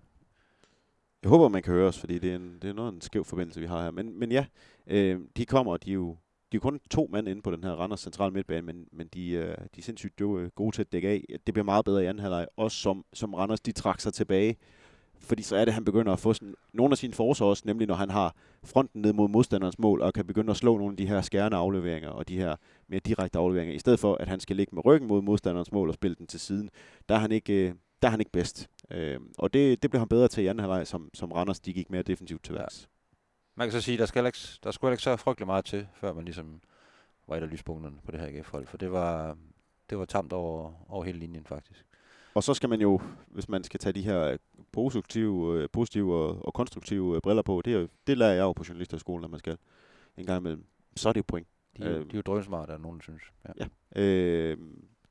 Jeg 1.23 1.29
håber, 1.29 1.47
man 1.47 1.63
kan 1.63 1.73
høre 1.73 1.87
os, 1.87 1.99
fordi 1.99 2.19
det 2.19 2.31
er, 2.31 2.35
en, 2.35 2.59
det 2.61 2.69
er 2.69 2.73
noget 2.73 2.93
en 2.93 3.01
skæv 3.01 3.25
forbindelse, 3.25 3.59
vi 3.59 3.65
har 3.65 3.83
her. 3.83 3.91
Men, 3.91 4.19
men 4.19 4.31
ja, 4.31 4.45
øh, 4.87 5.19
de 5.37 5.45
kommer, 5.45 5.71
og 5.71 5.85
de 5.85 5.89
er 5.89 5.93
jo 5.93 6.17
de 6.51 6.57
er 6.57 6.61
kun 6.61 6.79
to 6.91 7.09
mand 7.11 7.27
inde 7.27 7.41
på 7.41 7.51
den 7.51 7.63
her 7.63 7.71
Randers 7.71 7.99
centrale 7.99 8.33
midtbane, 8.33 8.65
men, 8.65 8.87
men 8.91 9.07
de, 9.07 9.29
øh, 9.31 9.47
de 9.47 9.77
er 9.77 9.81
sindssygt 9.81 10.21
øh, 10.21 10.49
gode 10.49 10.75
til 10.75 10.81
at 10.81 10.91
dække 10.91 11.09
af. 11.09 11.23
Det 11.45 11.53
bliver 11.53 11.65
meget 11.65 11.85
bedre 11.85 12.03
i 12.03 12.05
anden 12.05 12.21
halvleg, 12.21 12.47
også 12.57 12.77
som, 12.77 13.05
som 13.13 13.33
Randers 13.33 13.61
de 13.61 13.71
trak 13.71 13.99
sig 13.99 14.13
tilbage. 14.13 14.57
Fordi 15.19 15.43
så 15.43 15.55
er 15.55 15.59
det, 15.59 15.67
at 15.67 15.73
han 15.73 15.85
begynder 15.85 16.13
at 16.13 16.19
få 16.19 16.33
sådan, 16.33 16.55
nogle 16.73 16.91
af 16.91 16.97
sine 16.97 17.13
forser 17.13 17.45
også, 17.45 17.63
nemlig 17.65 17.87
når 17.87 17.95
han 17.95 18.09
har 18.09 18.35
fronten 18.63 19.01
ned 19.01 19.13
mod 19.13 19.29
modstanderens 19.29 19.79
mål, 19.79 20.01
og 20.01 20.13
kan 20.13 20.25
begynde 20.27 20.51
at 20.51 20.57
slå 20.57 20.77
nogle 20.77 20.93
af 20.93 20.97
de 20.97 21.07
her 21.07 21.21
skærende 21.21 21.57
afleveringer, 21.57 22.09
og 22.09 22.27
de 22.27 22.37
her 22.37 22.55
mere 22.87 22.99
direkte 22.99 23.39
afleveringer, 23.39 23.75
i 23.75 23.79
stedet 23.79 23.99
for, 23.99 24.15
at 24.15 24.27
han 24.27 24.39
skal 24.39 24.55
ligge 24.55 24.75
med 24.75 24.85
ryggen 24.85 25.07
mod 25.07 25.21
modstanderens 25.21 25.71
mål 25.71 25.87
og 25.87 25.93
spille 25.93 26.15
den 26.15 26.27
til 26.27 26.39
siden. 26.39 26.69
Der 27.09 27.15
er 27.15 27.19
han 27.19 27.31
ikke, 27.31 27.53
øh, 27.53 27.73
der 28.01 28.07
er 28.07 28.11
han 28.11 28.19
ikke 28.19 28.31
bedst. 28.31 28.69
Øh, 28.91 29.19
og 29.37 29.53
det, 29.53 29.81
det 29.81 29.89
blev 29.91 29.99
han 29.99 30.07
bedre 30.07 30.27
til 30.27 30.43
i 30.43 30.47
anden 30.47 30.59
halvleg, 30.59 30.87
som, 30.87 31.09
som 31.13 31.31
Randers 31.31 31.59
de 31.59 31.73
gik 31.73 31.89
mere 31.89 32.03
defensivt 32.03 32.43
til 32.43 32.55
værks. 32.55 32.89
Man 33.55 33.67
kan 33.67 33.71
så 33.71 33.81
sige, 33.81 33.97
der, 33.97 34.05
skal 34.05 34.25
ikke, 34.25 34.37
der 34.63 34.71
skulle 34.71 34.93
ikke 34.93 35.03
så 35.03 35.15
frygtelig 35.15 35.45
meget 35.47 35.65
til, 35.65 35.87
før 35.95 36.13
man 36.13 36.25
ligesom 36.25 36.61
var 37.27 37.35
et 37.35 37.43
af 37.43 37.49
lyspunkterne 37.51 37.97
på 38.05 38.11
det 38.11 38.19
her 38.19 38.27
AGF-hold. 38.27 38.67
For 38.67 38.77
det 38.77 38.91
var, 38.91 39.37
det 39.89 39.97
var 39.97 40.05
tamt 40.05 40.33
over, 40.33 40.73
over 40.91 41.03
hele 41.03 41.19
linjen, 41.19 41.45
faktisk. 41.45 41.85
Og 42.33 42.43
så 42.43 42.53
skal 42.53 42.69
man 42.69 42.81
jo, 42.81 43.01
hvis 43.27 43.49
man 43.49 43.63
skal 43.63 43.79
tage 43.79 43.93
de 43.93 44.01
her 44.01 44.37
positive, 44.71 45.61
øh, 45.61 45.69
positive 45.73 46.15
og, 46.15 46.45
og 46.45 46.53
konstruktive 46.53 47.15
øh, 47.15 47.21
briller 47.21 47.41
på, 47.43 47.61
det, 47.65 47.73
er, 47.73 47.87
det 48.07 48.17
lærer 48.17 48.33
jeg 48.33 48.41
jo 48.41 48.53
på 48.53 48.63
journalisterskolen, 48.67 49.23
at 49.23 49.29
man 49.31 49.39
skal 49.39 49.57
en 50.17 50.25
gang 50.25 50.39
imellem. 50.39 50.65
Så 50.95 51.09
er 51.09 51.13
det 51.13 51.17
jo 51.19 51.23
point. 51.27 51.47
De, 51.77 51.83
er 51.83 51.89
jo- 51.89 51.95
Øh. 51.97 52.05
de 52.05 52.11
er 52.11 52.15
jo 52.17 52.21
drønsmarte, 52.21 52.71
er 52.71 52.75
der 52.77 52.83
nogen, 52.83 53.01
synes. 53.01 53.21
Ja. 53.47 53.65
Ja. 53.95 54.01
Øh, 54.01 54.57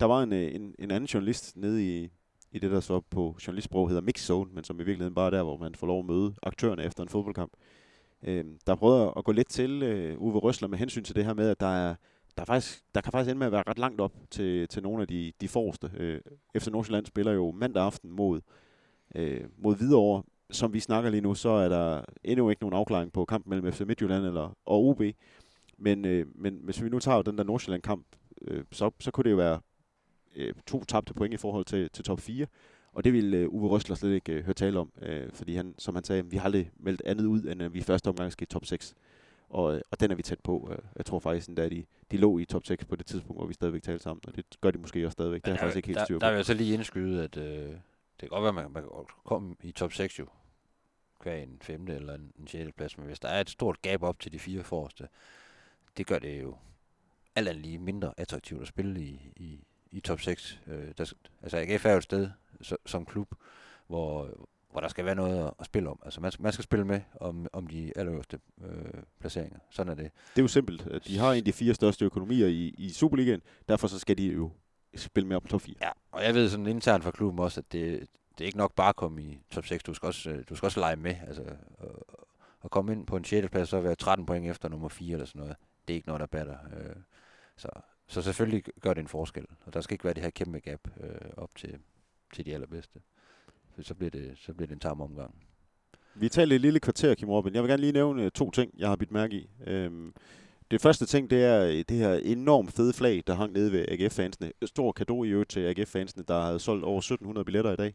der 0.00 0.06
var 0.06 0.22
en, 0.22 0.32
øh, 0.32 0.54
en, 0.54 0.74
en 0.78 0.90
anden 0.90 1.06
journalist 1.06 1.56
nede 1.56 2.04
i, 2.04 2.10
i 2.56 2.58
det, 2.58 2.70
der 2.70 2.80
så 2.80 3.00
på 3.00 3.36
journalistsprog 3.46 3.88
hedder 3.88 4.02
mix 4.02 4.20
zone, 4.20 4.50
men 4.54 4.64
som 4.64 4.76
i 4.76 4.84
virkeligheden 4.84 5.14
bare 5.14 5.26
er 5.26 5.30
der, 5.30 5.42
hvor 5.42 5.56
man 5.56 5.74
får 5.74 5.86
lov 5.86 5.98
at 5.98 6.06
møde 6.06 6.34
aktørerne 6.42 6.84
efter 6.84 7.02
en 7.02 7.08
fodboldkamp. 7.08 7.52
Øh, 8.22 8.44
der 8.66 8.74
prøver 8.74 9.18
at 9.18 9.24
gå 9.24 9.32
lidt 9.32 9.48
til 9.48 9.82
øh, 9.82 10.20
Uwe 10.20 10.38
Røsler 10.38 10.68
med 10.68 10.78
hensyn 10.78 11.04
til 11.04 11.16
det 11.16 11.24
her 11.24 11.34
med, 11.34 11.48
at 11.50 11.60
der 11.60 11.66
er 11.66 11.94
der, 12.36 12.42
er 12.42 12.46
faktisk, 12.46 12.82
der 12.94 13.00
kan 13.00 13.12
faktisk 13.12 13.30
ende 13.30 13.38
med 13.38 13.46
at 13.46 13.52
være 13.52 13.62
ret 13.66 13.78
langt 13.78 14.00
op 14.00 14.12
til, 14.30 14.68
til 14.68 14.82
nogle 14.82 15.02
af 15.02 15.08
de, 15.08 15.32
de 15.40 15.48
forreste. 15.48 15.90
Øh, 15.96 16.20
FC 16.58 16.66
Nordsjælland 16.66 17.06
spiller 17.06 17.32
jo 17.32 17.50
mandag 17.50 17.82
aften 17.82 18.10
mod, 18.10 18.40
øh, 19.14 19.44
mod 19.58 19.76
Hvidovre. 19.76 20.22
Som 20.50 20.72
vi 20.72 20.80
snakker 20.80 21.10
lige 21.10 21.20
nu, 21.20 21.34
så 21.34 21.48
er 21.48 21.68
der 21.68 22.02
endnu 22.24 22.50
ikke 22.50 22.62
nogen 22.62 22.76
afklaring 22.76 23.12
på 23.12 23.24
kampen 23.24 23.50
mellem 23.50 23.72
FC 23.72 23.80
Midtjylland 23.80 24.24
eller, 24.24 24.56
og 24.66 24.84
OB. 24.84 25.02
Men, 25.78 26.04
øh, 26.04 26.26
men 26.34 26.60
hvis 26.62 26.82
vi 26.82 26.88
nu 26.88 26.98
tager 26.98 27.22
den 27.22 27.38
der 27.38 27.44
Nordsjælland-kamp, 27.44 28.06
øh, 28.42 28.64
så, 28.72 28.90
så 29.00 29.10
kunne 29.10 29.24
det 29.24 29.30
jo 29.30 29.36
være 29.36 29.60
øh, 30.36 30.54
to 30.66 30.84
tabte 30.84 31.14
point 31.14 31.34
i 31.34 31.36
forhold 31.36 31.64
til, 31.64 31.90
til 31.90 32.04
top 32.04 32.20
4. 32.20 32.46
Og 32.92 33.04
det 33.04 33.12
ville 33.12 33.36
øh, 33.36 33.48
Uwe 33.48 33.68
Røsler 33.68 33.96
slet 33.96 34.14
ikke 34.14 34.32
øh, 34.32 34.44
høre 34.44 34.54
tale 34.54 34.78
om, 34.78 34.92
øh, 35.02 35.32
fordi 35.32 35.54
han, 35.56 35.74
som 35.78 35.94
han 35.94 36.04
sagde, 36.04 36.30
vi 36.30 36.36
har 36.36 36.44
aldrig 36.44 36.70
meldt 36.76 37.02
andet 37.04 37.24
ud, 37.24 37.42
end 37.44 37.62
at 37.62 37.74
vi 37.74 37.78
i 37.78 37.82
første 37.82 38.08
omgang 38.08 38.32
skal 38.32 38.42
i 38.44 38.46
top 38.46 38.64
6. 38.64 38.94
Og, 39.48 39.74
øh, 39.74 39.80
og 39.90 40.00
den 40.00 40.10
er 40.10 40.14
vi 40.14 40.22
tæt 40.22 40.40
på. 40.40 40.68
Øh, 40.72 40.78
Jeg 40.96 41.06
tror 41.06 41.18
faktisk 41.18 41.48
at 41.58 41.70
de, 41.70 41.84
de 42.10 42.16
lå 42.16 42.38
i 42.38 42.44
top 42.44 42.66
6 42.66 42.84
på 42.84 42.96
det 42.96 43.06
tidspunkt, 43.06 43.40
hvor 43.40 43.46
vi 43.46 43.54
stadigvæk 43.54 43.82
talte 43.82 44.02
sammen, 44.02 44.22
og 44.26 44.36
det 44.36 44.44
gør 44.60 44.70
de 44.70 44.78
måske 44.78 45.06
også 45.06 45.12
stadigvæk. 45.12 45.44
Det 45.44 45.52
er 45.52 45.56
faktisk 45.56 45.76
ikke 45.76 45.86
helt 45.88 45.98
der, 45.98 46.04
styr 46.04 46.14
på. 46.18 46.20
der 46.20 46.30
vil 46.30 46.36
jeg 46.36 46.44
så 46.44 46.54
lige 46.54 46.74
indskyde, 46.74 47.24
at 47.24 47.36
øh, 47.36 47.44
det 47.44 47.78
kan 48.20 48.28
godt 48.28 48.42
være, 48.42 48.48
at 48.48 48.54
man, 48.54 48.72
man 48.72 48.82
kan 48.82 48.90
komme 49.24 49.56
i 49.62 49.72
top 49.72 49.92
6 49.92 50.18
jo. 50.18 50.26
Hver 51.22 51.34
en 51.34 51.58
femte 51.62 51.94
eller 51.94 52.14
en, 52.14 52.32
en 52.38 52.46
sjette 52.46 52.72
plads. 52.72 52.98
Men 52.98 53.06
hvis 53.06 53.20
der 53.20 53.28
er 53.28 53.40
et 53.40 53.50
stort 53.50 53.82
gab 53.82 54.02
op 54.02 54.20
til 54.20 54.32
de 54.32 54.38
fire 54.38 54.62
forreste, 54.64 55.08
det 55.96 56.06
gør 56.06 56.18
det 56.18 56.42
jo 56.42 56.56
alt 57.34 57.48
andet 57.48 57.62
lige 57.62 57.78
mindre 57.78 58.14
attraktivt 58.16 58.62
at 58.62 58.68
spille 58.68 59.00
i, 59.00 59.32
i, 59.36 59.64
i 59.96 60.00
top 60.00 60.20
6. 60.20 60.60
Øh, 60.66 60.88
der, 60.98 61.12
altså 61.42 61.56
AGF 61.58 61.86
er 61.86 61.90
jo 61.90 61.96
et 61.96 62.02
sted 62.02 62.30
så, 62.60 62.76
som 62.86 63.04
klub, 63.04 63.34
hvor, 63.86 64.28
hvor 64.70 64.80
der 64.80 64.88
skal 64.88 65.04
være 65.04 65.14
noget 65.14 65.46
at, 65.46 65.52
at 65.60 65.66
spille 65.66 65.88
om. 65.90 65.98
Altså 66.04 66.20
man, 66.20 66.32
skal- 66.32 66.42
man 66.42 66.52
skal 66.52 66.62
spille 66.62 66.84
med 66.84 67.00
om, 67.20 67.46
om 67.52 67.66
de 67.66 67.92
allerøverste 67.96 68.38
øh, 68.64 69.02
placeringer. 69.20 69.58
Sådan 69.70 69.90
er 69.92 69.94
det. 69.96 70.10
Det 70.34 70.38
er 70.38 70.42
jo 70.42 70.48
simpelt. 70.48 70.86
at 70.86 71.06
De 71.06 71.18
har 71.18 71.32
en 71.32 71.36
af 71.38 71.44
de 71.44 71.52
fire 71.52 71.74
største 71.74 72.04
økonomier 72.04 72.46
i, 72.46 72.74
i 72.78 72.90
Superligaen, 72.90 73.42
derfor 73.68 73.86
så 73.88 73.98
skal 73.98 74.18
de 74.18 74.26
jo 74.26 74.50
spille 74.96 75.26
med 75.28 75.36
op 75.36 75.42
på 75.42 75.48
top 75.48 75.60
4. 75.60 75.74
Ja, 75.82 75.90
og 76.12 76.24
jeg 76.24 76.34
ved 76.34 76.48
sådan 76.48 76.66
internt 76.66 77.04
fra 77.04 77.10
klubben 77.10 77.38
også, 77.40 77.60
at 77.60 77.72
det, 77.72 78.00
det 78.38 78.44
er 78.44 78.46
ikke 78.46 78.58
nok 78.58 78.74
bare 78.74 78.88
at 78.88 78.96
komme 78.96 79.22
i 79.22 79.40
top 79.50 79.66
6. 79.66 79.82
Du 79.82 79.94
skal 79.94 80.06
også, 80.06 80.30
øh, 80.30 80.44
du 80.48 80.54
skal 80.56 80.66
også 80.66 80.80
lege 80.80 80.96
med. 80.96 81.14
Altså, 81.26 81.42
og, 81.78 82.06
og 82.60 82.70
komme 82.70 82.92
ind 82.92 83.06
på 83.06 83.16
en 83.16 83.24
6. 83.24 83.48
plads, 83.50 83.68
så 83.68 83.80
være 83.80 83.94
13 83.94 84.26
point 84.26 84.46
efter 84.50 84.68
nummer 84.68 84.88
4 84.88 85.12
eller 85.12 85.26
sådan 85.26 85.40
noget. 85.40 85.56
Det 85.88 85.94
er 85.94 85.96
ikke 85.96 86.08
noget, 86.08 86.20
der 86.20 86.26
batter. 86.26 86.56
Øh, 86.76 86.96
så, 87.56 87.68
så 88.06 88.22
selvfølgelig 88.22 88.64
gør 88.80 88.94
det 88.94 89.00
en 89.00 89.08
forskel. 89.08 89.46
Og 89.64 89.74
der 89.74 89.80
skal 89.80 89.94
ikke 89.94 90.04
være 90.04 90.14
det 90.14 90.22
her 90.22 90.30
kæmpe 90.30 90.58
gap 90.58 90.80
øh, 91.00 91.30
op 91.36 91.50
til, 91.56 91.78
til 92.34 92.46
de 92.46 92.54
allerbedste. 92.54 93.00
For 93.74 93.82
så 93.82 93.94
bliver 93.94 94.10
det, 94.10 94.38
så 94.38 94.54
bliver 94.54 94.66
det 94.66 94.74
en 94.74 94.80
tam 94.80 95.00
omgang. 95.00 95.34
Vi 96.14 96.28
talte 96.28 96.54
et 96.54 96.60
lille 96.60 96.80
kvarter, 96.80 97.14
Kim 97.14 97.28
Robin. 97.28 97.54
Jeg 97.54 97.62
vil 97.62 97.68
gerne 97.68 97.80
lige 97.80 97.92
nævne 97.92 98.24
øh, 98.24 98.30
to 98.30 98.50
ting, 98.50 98.70
jeg 98.78 98.88
har 98.88 98.96
bidt 98.96 99.12
mærke 99.12 99.36
i. 99.36 99.50
Øhm, 99.66 100.14
det 100.70 100.80
første 100.80 101.06
ting, 101.06 101.30
det 101.30 101.44
er 101.44 101.66
øh, 101.66 101.84
det 101.88 101.96
her 101.96 102.14
enormt 102.14 102.72
fede 102.72 102.92
flag, 102.92 103.22
der 103.26 103.34
hang 103.34 103.52
nede 103.52 103.72
ved 103.72 103.84
AGF-fansene. 103.88 104.52
Stor 104.64 104.92
kado 104.92 105.24
i 105.24 105.28
øvrigt 105.28 105.50
til 105.50 105.60
AGF-fansene, 105.60 106.24
der 106.28 106.40
havde 106.40 106.58
solgt 106.58 106.84
over 106.84 106.98
1700 106.98 107.44
billetter 107.44 107.72
i 107.72 107.76
dag. 107.76 107.94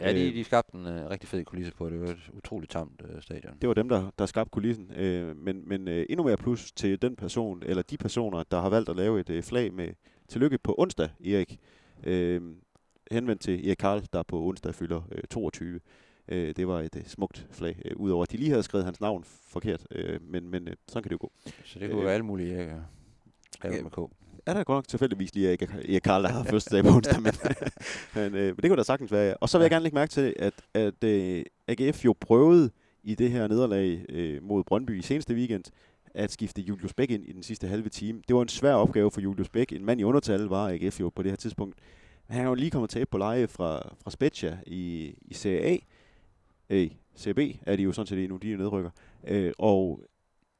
Ja, 0.00 0.12
de, 0.12 0.28
Øh, 0.28 0.34
de 0.34 0.44
skabte 0.44 0.76
en 0.76 0.86
uh, 0.86 1.10
rigtig 1.10 1.28
fed 1.28 1.44
kulisse 1.44 1.72
på 1.72 1.90
det. 1.90 2.00
Var 2.00 2.08
et 2.08 2.30
utroligt 2.32 2.72
tamt 2.72 3.02
uh, 3.02 3.22
stadion. 3.22 3.54
Det 3.60 3.68
var 3.68 3.74
dem, 3.74 3.88
der, 3.88 4.10
der 4.18 4.26
skabte 4.26 4.50
kulissen. 4.50 4.92
Øh, 4.96 5.36
men 5.36 5.68
men 5.68 5.88
øh, 5.88 6.06
endnu 6.08 6.24
mere 6.24 6.36
plus 6.36 6.72
til 6.72 7.02
den 7.02 7.16
person, 7.16 7.62
eller 7.66 7.82
de 7.82 7.96
personer, 7.96 8.42
der 8.42 8.60
har 8.60 8.68
valgt 8.68 8.88
at 8.88 8.96
lave 8.96 9.20
et 9.20 9.30
øh, 9.30 9.42
flag 9.42 9.72
med 9.74 9.88
tillykke 10.28 10.58
på 10.58 10.74
onsdag, 10.78 11.08
Erik. 11.24 11.58
Øh, 12.04 12.42
henvendt 13.10 13.42
til 13.42 13.66
Erik 13.68 13.76
Karl, 13.76 14.02
der 14.12 14.22
på 14.22 14.42
onsdag 14.46 14.74
fylder 14.74 15.02
øh, 15.12 15.22
22. 15.30 15.80
Øh, 16.28 16.54
det 16.56 16.68
var 16.68 16.80
et 16.80 16.96
øh, 16.96 17.04
smukt 17.06 17.46
flag, 17.50 17.82
øh, 17.84 17.96
udover 17.96 18.22
at 18.22 18.32
de 18.32 18.36
lige 18.36 18.50
havde 18.50 18.62
skrevet 18.62 18.84
hans 18.84 19.00
navn 19.00 19.24
forkert. 19.24 19.86
Øh, 19.90 20.20
men 20.22 20.48
men 20.48 20.68
øh, 20.68 20.74
sådan 20.88 21.02
kan 21.02 21.10
det 21.10 21.12
jo 21.12 21.18
gå. 21.20 21.32
Så 21.64 21.78
det 21.78 21.90
kunne 21.90 22.00
Øh, 22.00 22.04
være 22.04 22.14
alle 22.14 22.26
mulige 22.26 22.66
uh, 22.66 22.80
skrevet 23.54 23.76
ja. 23.76 23.82
med 23.82 23.90
K. 23.90 23.98
er 24.46 24.54
der 24.54 24.64
godt 24.64 24.76
nok 24.76 24.88
tilfældigvis 24.88 25.34
lige 25.34 25.48
Erik, 25.48 25.62
Erik 25.62 26.02
Karl, 26.02 26.22
der 26.22 26.28
har 26.28 26.42
fødselsdag 26.42 26.84
på 26.84 26.90
onsdag, 26.90 27.22
men, 27.22 27.32
men, 28.16 28.34
øh, 28.34 28.46
men 28.46 28.56
det 28.56 28.70
kunne 28.70 28.76
da 28.76 28.82
sagtens 28.82 29.12
være. 29.12 29.34
Og 29.34 29.48
så 29.48 29.58
vil 29.58 29.62
jeg 29.62 29.70
gerne 29.70 29.82
lægge 29.82 29.94
mærke 29.94 30.10
til, 30.10 30.34
at, 30.38 30.54
at 30.74 31.04
øh, 31.04 31.44
AGF 31.68 32.04
jo 32.04 32.14
prøvede 32.20 32.70
i 33.02 33.14
det 33.14 33.30
her 33.30 33.48
nederlag 33.48 34.04
øh, 34.08 34.42
mod 34.42 34.64
Brøndby 34.64 34.98
i 34.98 35.02
seneste 35.02 35.34
weekend, 35.34 35.64
at 36.14 36.32
skifte 36.32 36.62
Julius 36.62 36.94
Bæk 36.94 37.10
ind 37.10 37.24
i 37.26 37.32
den 37.32 37.42
sidste 37.42 37.66
halve 37.66 37.88
time. 37.88 38.22
Det 38.28 38.36
var 38.36 38.42
en 38.42 38.48
svær 38.48 38.74
opgave 38.74 39.10
for 39.10 39.20
Julius 39.20 39.48
Bæk. 39.48 39.72
En 39.72 39.84
mand 39.84 40.00
i 40.00 40.04
undertal 40.04 40.40
var 40.40 40.68
AGF 40.68 41.00
jo 41.00 41.10
på 41.10 41.22
det 41.22 41.30
her 41.30 41.36
tidspunkt. 41.36 41.78
Men 42.28 42.36
han 42.36 42.44
er 42.44 42.48
jo 42.48 42.54
lige 42.54 42.70
kommet 42.70 42.90
tilbage 42.90 43.06
på 43.06 43.18
leje 43.18 43.48
fra, 43.48 43.94
fra 44.02 44.10
Spezia 44.10 44.58
i, 44.66 45.14
i 45.22 45.34
Serie 45.34 45.60
A. 45.60 45.76
Øh, 46.70 46.90
CB 47.18 47.38
er 47.66 47.76
de 47.76 47.82
jo 47.82 47.92
sådan 47.92 48.06
set 48.06 48.18
endnu, 48.18 48.36
de 48.36 48.52
er 48.52 48.56
nedrykker. 48.56 48.90
Øh, 49.26 49.52
og 49.58 50.00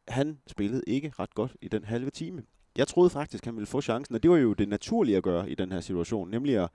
han 0.08 0.38
spillede 0.46 0.82
ikke 0.86 1.12
ret 1.18 1.34
godt 1.34 1.56
i 1.62 1.68
den 1.68 1.84
halve 1.84 2.10
time. 2.10 2.42
Jeg 2.76 2.88
troede 2.88 3.10
faktisk, 3.10 3.44
han 3.44 3.56
ville 3.56 3.66
få 3.66 3.80
chancen, 3.80 4.14
og 4.14 4.22
det 4.22 4.30
var 4.30 4.36
jo 4.36 4.52
det 4.52 4.68
naturlige 4.68 5.16
at 5.16 5.22
gøre 5.22 5.50
i 5.50 5.54
den 5.54 5.72
her 5.72 5.80
situation, 5.80 6.30
nemlig 6.30 6.62
at, 6.62 6.70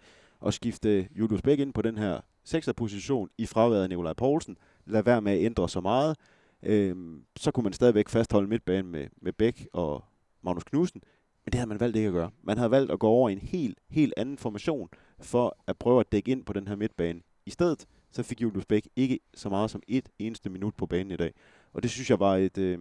at 0.46 0.54
skifte 0.54 1.08
Julius 1.16 1.42
Bæk 1.42 1.60
ind 1.60 1.74
på 1.74 1.82
den 1.82 1.98
her 1.98 2.20
sekserposition 2.44 3.30
i 3.38 3.46
fraværet 3.46 3.84
af 3.84 3.90
Nikolaj 3.90 4.14
Poulsen. 4.14 4.58
Lad 4.86 5.04
være 5.04 5.22
med 5.22 5.32
at 5.32 5.46
ændre 5.46 5.70
så 5.70 5.82
meget. 5.82 6.18
Øhm, 6.64 7.24
så 7.38 7.52
kunne 7.52 7.64
man 7.64 7.74
stadigvæk 7.74 8.10
fastholde 8.10 8.48
midtbanen 8.48 8.92
med, 8.92 9.08
med 9.22 9.34
Bæk 9.34 9.68
og 9.74 10.04
Magnus 10.42 10.64
Knudsen, 10.64 11.02
men 11.46 11.52
det 11.52 11.60
havde 11.60 11.70
man 11.70 11.80
valgt 11.80 11.98
ikke 11.98 12.08
at 12.08 12.14
gøre. 12.14 12.32
Man 12.44 12.58
havde 12.58 12.72
valgt 12.72 12.92
at 12.92 13.00
gå 13.00 13.08
over 13.08 13.30
i 13.30 13.34
en 13.34 13.40
helt, 13.40 13.80
helt 13.90 14.14
anden 14.18 14.38
formation 14.38 14.90
for 15.20 15.58
at 15.68 15.78
prøve 15.78 16.00
at 16.00 16.12
dække 16.12 16.32
ind 16.32 16.46
på 16.46 16.54
den 16.54 16.68
her 16.68 16.76
midtbane. 16.76 17.22
I 17.46 17.50
stedet 17.50 17.86
så 18.12 18.24
fik 18.24 18.42
Julius 18.42 18.66
Bæk 18.66 18.88
ikke 18.96 19.20
så 19.34 19.50
meget 19.50 19.72
som 19.72 19.82
et 19.88 20.10
eneste 20.20 20.50
minut 20.50 20.76
på 20.76 20.86
banen 20.86 21.12
i 21.12 21.16
dag. 21.16 21.34
Og 21.74 21.84
det 21.84 21.92
synes 21.92 22.10
jeg 22.10 22.20
var 22.20 22.36
et, 22.36 22.58
øh, 22.58 22.80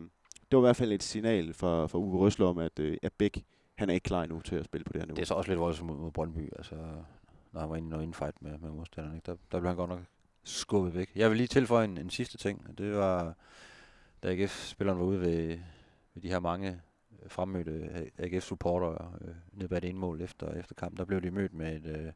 det 0.50 0.56
var 0.56 0.62
i 0.62 0.66
hvert 0.66 0.76
fald 0.76 0.92
et 0.92 1.02
signal 1.02 1.54
fra, 1.54 1.86
fra 1.86 1.98
Uwe 1.98 2.18
Røsler 2.18 2.46
om, 2.46 2.58
at, 2.58 2.78
øh, 2.78 2.96
at 3.02 3.12
Bæk 3.12 3.44
han 3.80 3.90
er 3.90 3.94
ikke 3.94 4.04
klar 4.04 4.22
endnu 4.22 4.40
til 4.40 4.56
at 4.56 4.64
spille 4.64 4.84
på 4.84 4.92
det 4.92 5.00
her 5.00 5.06
niveau. 5.06 5.16
Det 5.16 5.22
er 5.22 5.26
så 5.26 5.34
også 5.34 5.50
lidt 5.50 5.60
voldsomt 5.60 5.90
mod, 5.90 5.96
mod 5.96 6.10
Brøndby, 6.10 6.48
altså, 6.56 6.74
når 7.52 7.60
han 7.60 7.70
var 7.70 7.76
inde 7.76 7.86
i 7.86 7.90
noget 7.90 8.02
infight 8.02 8.42
med, 8.42 8.58
med 8.58 8.70
modstanderne. 8.70 9.16
Ikke? 9.16 9.26
Der, 9.26 9.36
der 9.52 9.60
blev 9.60 9.68
han 9.68 9.76
godt 9.76 9.90
nok 9.90 10.00
skubbet 10.44 10.94
væk. 10.94 11.10
Jeg 11.14 11.30
vil 11.30 11.36
lige 11.36 11.46
tilføje 11.46 11.84
en, 11.84 11.98
en 11.98 12.10
sidste 12.10 12.38
ting, 12.38 12.66
og 12.68 12.78
det 12.78 12.94
var, 12.94 13.34
da 14.22 14.32
AGF-spilleren 14.32 14.98
var 14.98 15.04
ude 15.04 15.20
ved, 15.20 15.58
ved 16.14 16.22
de 16.22 16.28
her 16.28 16.40
mange 16.40 16.80
øh, 17.22 17.30
fremmødte 17.30 18.10
AGF-supportere 18.18 19.12
øh, 19.20 19.28
øh 19.28 19.34
nede 19.52 19.68
bag 19.68 19.82
det 19.82 19.90
ene 19.90 19.98
mål 19.98 20.20
efter, 20.20 20.52
efter 20.52 20.74
kampen, 20.74 20.96
der 20.96 21.04
blev 21.04 21.22
de 21.22 21.30
mødt 21.30 21.54
med 21.54 21.76
et 21.76 21.86
øh, 21.86 22.12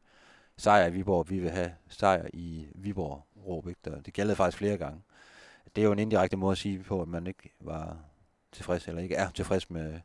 sejr 0.57 0.87
i 0.87 0.91
Viborg. 0.91 1.29
Vi 1.29 1.39
vil 1.39 1.49
have 1.49 1.71
sejr 1.87 2.27
i 2.33 2.67
Viborg, 2.75 3.25
råb, 3.45 3.67
ikke? 3.67 3.79
Der, 3.85 4.01
det 4.01 4.13
gældede 4.13 4.35
faktisk 4.35 4.57
flere 4.57 4.77
gange. 4.77 5.01
Det 5.75 5.81
er 5.81 5.85
jo 5.85 5.91
en 5.91 5.99
indirekte 5.99 6.37
måde 6.37 6.51
at 6.51 6.57
sige 6.57 6.83
på, 6.83 7.01
at 7.01 7.07
man 7.07 7.27
ikke 7.27 7.53
var 7.59 7.97
tilfreds, 8.55 8.87
eller 8.87 9.01
ikke 9.01 9.15
er 9.15 9.29
tilfreds 9.29 9.69
med, 9.69 9.99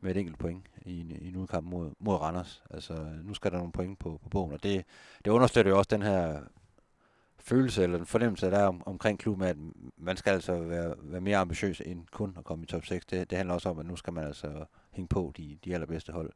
med 0.00 0.10
et 0.10 0.16
enkelt 0.16 0.38
point 0.38 0.66
i 0.84 1.00
en, 1.00 1.10
i 1.10 1.28
en 1.28 1.36
udkamp 1.36 1.66
mod, 1.66 1.90
mod 1.98 2.16
Randers. 2.16 2.62
Altså, 2.70 3.08
nu 3.22 3.34
skal 3.34 3.50
der 3.50 3.56
nogle 3.56 3.72
point 3.72 3.98
på, 3.98 4.20
på 4.22 4.28
bogen, 4.28 4.52
og 4.52 4.62
det, 4.62 4.84
det 5.24 5.30
understøtter 5.30 5.70
jo 5.72 5.78
også 5.78 5.88
den 5.90 6.02
her 6.02 6.40
følelse 7.38 7.82
eller 7.82 7.96
den 7.96 8.06
fornemmelse, 8.06 8.46
der 8.46 8.58
er 8.58 8.66
om, 8.66 8.82
omkring 8.86 9.18
klubben, 9.18 9.46
at 9.46 9.56
man 9.96 10.16
skal 10.16 10.30
altså 10.30 10.58
være, 10.58 10.94
være 10.98 11.20
mere 11.20 11.36
ambitiøs 11.36 11.82
end 11.86 12.06
kun 12.10 12.34
at 12.38 12.44
komme 12.44 12.64
i 12.64 12.66
top 12.66 12.84
6. 12.84 13.06
Det, 13.06 13.30
det 13.30 13.38
handler 13.38 13.54
også 13.54 13.68
om, 13.68 13.78
at 13.78 13.86
nu 13.86 13.96
skal 13.96 14.12
man 14.12 14.24
altså 14.24 14.64
hænge 14.90 15.08
på 15.08 15.32
de, 15.36 15.58
de 15.64 15.74
allerbedste 15.74 16.12
hold. 16.12 16.32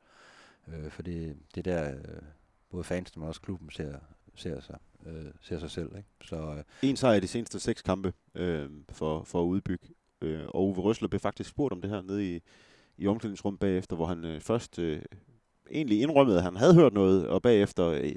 Øh, 0.68 0.90
for 0.90 1.02
det, 1.02 1.37
det 1.54 1.66
er 1.66 1.75
der, 1.75 1.94
øh, 1.94 2.23
både 2.70 2.85
fans, 2.85 3.16
men 3.16 3.28
også 3.28 3.40
klubben 3.40 3.70
ser, 3.70 3.94
ser, 4.35 4.61
sig, 4.61 4.78
øh, 5.06 5.32
ser 5.41 5.58
sig 5.58 5.71
selv. 5.71 5.97
Ikke? 5.97 6.08
Så 6.25 6.36
øh, 6.36 6.91
En 6.91 6.97
sejr 6.97 7.15
i 7.15 7.21
de 7.21 7.28
seneste 7.28 7.60
seks 7.60 7.82
kampe 7.82 8.12
øh, 8.34 8.71
for, 8.88 9.25
for 9.25 9.43
at 9.43 9.47
udbygge. 9.47 9.88
Øh, 10.23 10.41
og 10.49 10.69
Uwe 10.69 10.75
Røsler 10.75 11.09
blev 11.09 11.21
faktisk 11.21 11.50
spurgt 11.50 11.73
om 11.73 11.80
det 11.80 11.91
her 11.91 12.02
nede 12.02 12.35
i, 12.37 12.41
i 12.99 13.06
omklædningsrummet 13.06 13.61
bagefter, 13.61 13.97
hvor 13.97 14.06
han 14.06 14.25
øh, 14.25 14.41
først 14.41 14.78
øh, 14.78 15.02
egentlig 15.71 16.00
indrømmede, 16.00 16.37
at 16.37 16.43
han 16.43 16.56
havde 16.56 16.75
hørt 16.75 16.93
noget, 16.93 17.28
og 17.28 17.43
bagefter 17.43 17.87
øh, 17.87 18.13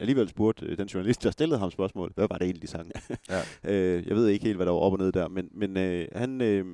alligevel 0.00 0.28
spurgte 0.28 0.66
øh, 0.66 0.78
den 0.78 0.86
journalist, 0.86 1.22
der 1.22 1.30
stillede 1.30 1.58
ham 1.58 1.70
spørgsmål, 1.70 2.12
hvad 2.14 2.26
var 2.30 2.38
det 2.38 2.44
egentlig, 2.44 2.62
de 2.62 2.66
sang? 2.66 2.90
Ja. 3.30 3.40
øh, 3.72 4.06
jeg 4.06 4.16
ved 4.16 4.28
ikke 4.28 4.44
helt, 4.44 4.56
hvad 4.56 4.66
der 4.66 4.72
var 4.72 4.78
op 4.78 4.92
og 4.92 4.98
ned 4.98 5.12
der, 5.12 5.28
men, 5.28 5.48
men 5.52 5.76
øh, 5.76 6.08
han, 6.12 6.40
øh, 6.40 6.66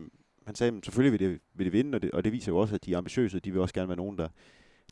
han 0.47 0.55
sagde, 0.55 0.77
at 0.77 0.85
selvfølgelig 0.85 1.21
vil 1.21 1.31
det, 1.31 1.41
vil 1.55 1.65
det 1.65 1.73
vinde, 1.73 1.97
og 1.97 2.03
det, 2.03 2.11
og 2.11 2.25
det 2.25 2.33
viser 2.33 2.53
jo 2.53 2.59
også, 2.59 2.75
at 2.75 2.85
de 2.85 2.93
er 2.93 2.99
ambitiøse, 2.99 3.41
de 3.41 3.53
vil 3.53 3.61
også 3.61 3.75
gerne 3.75 3.89
være 3.89 3.97
nogen, 3.97 4.19
der, 4.19 4.29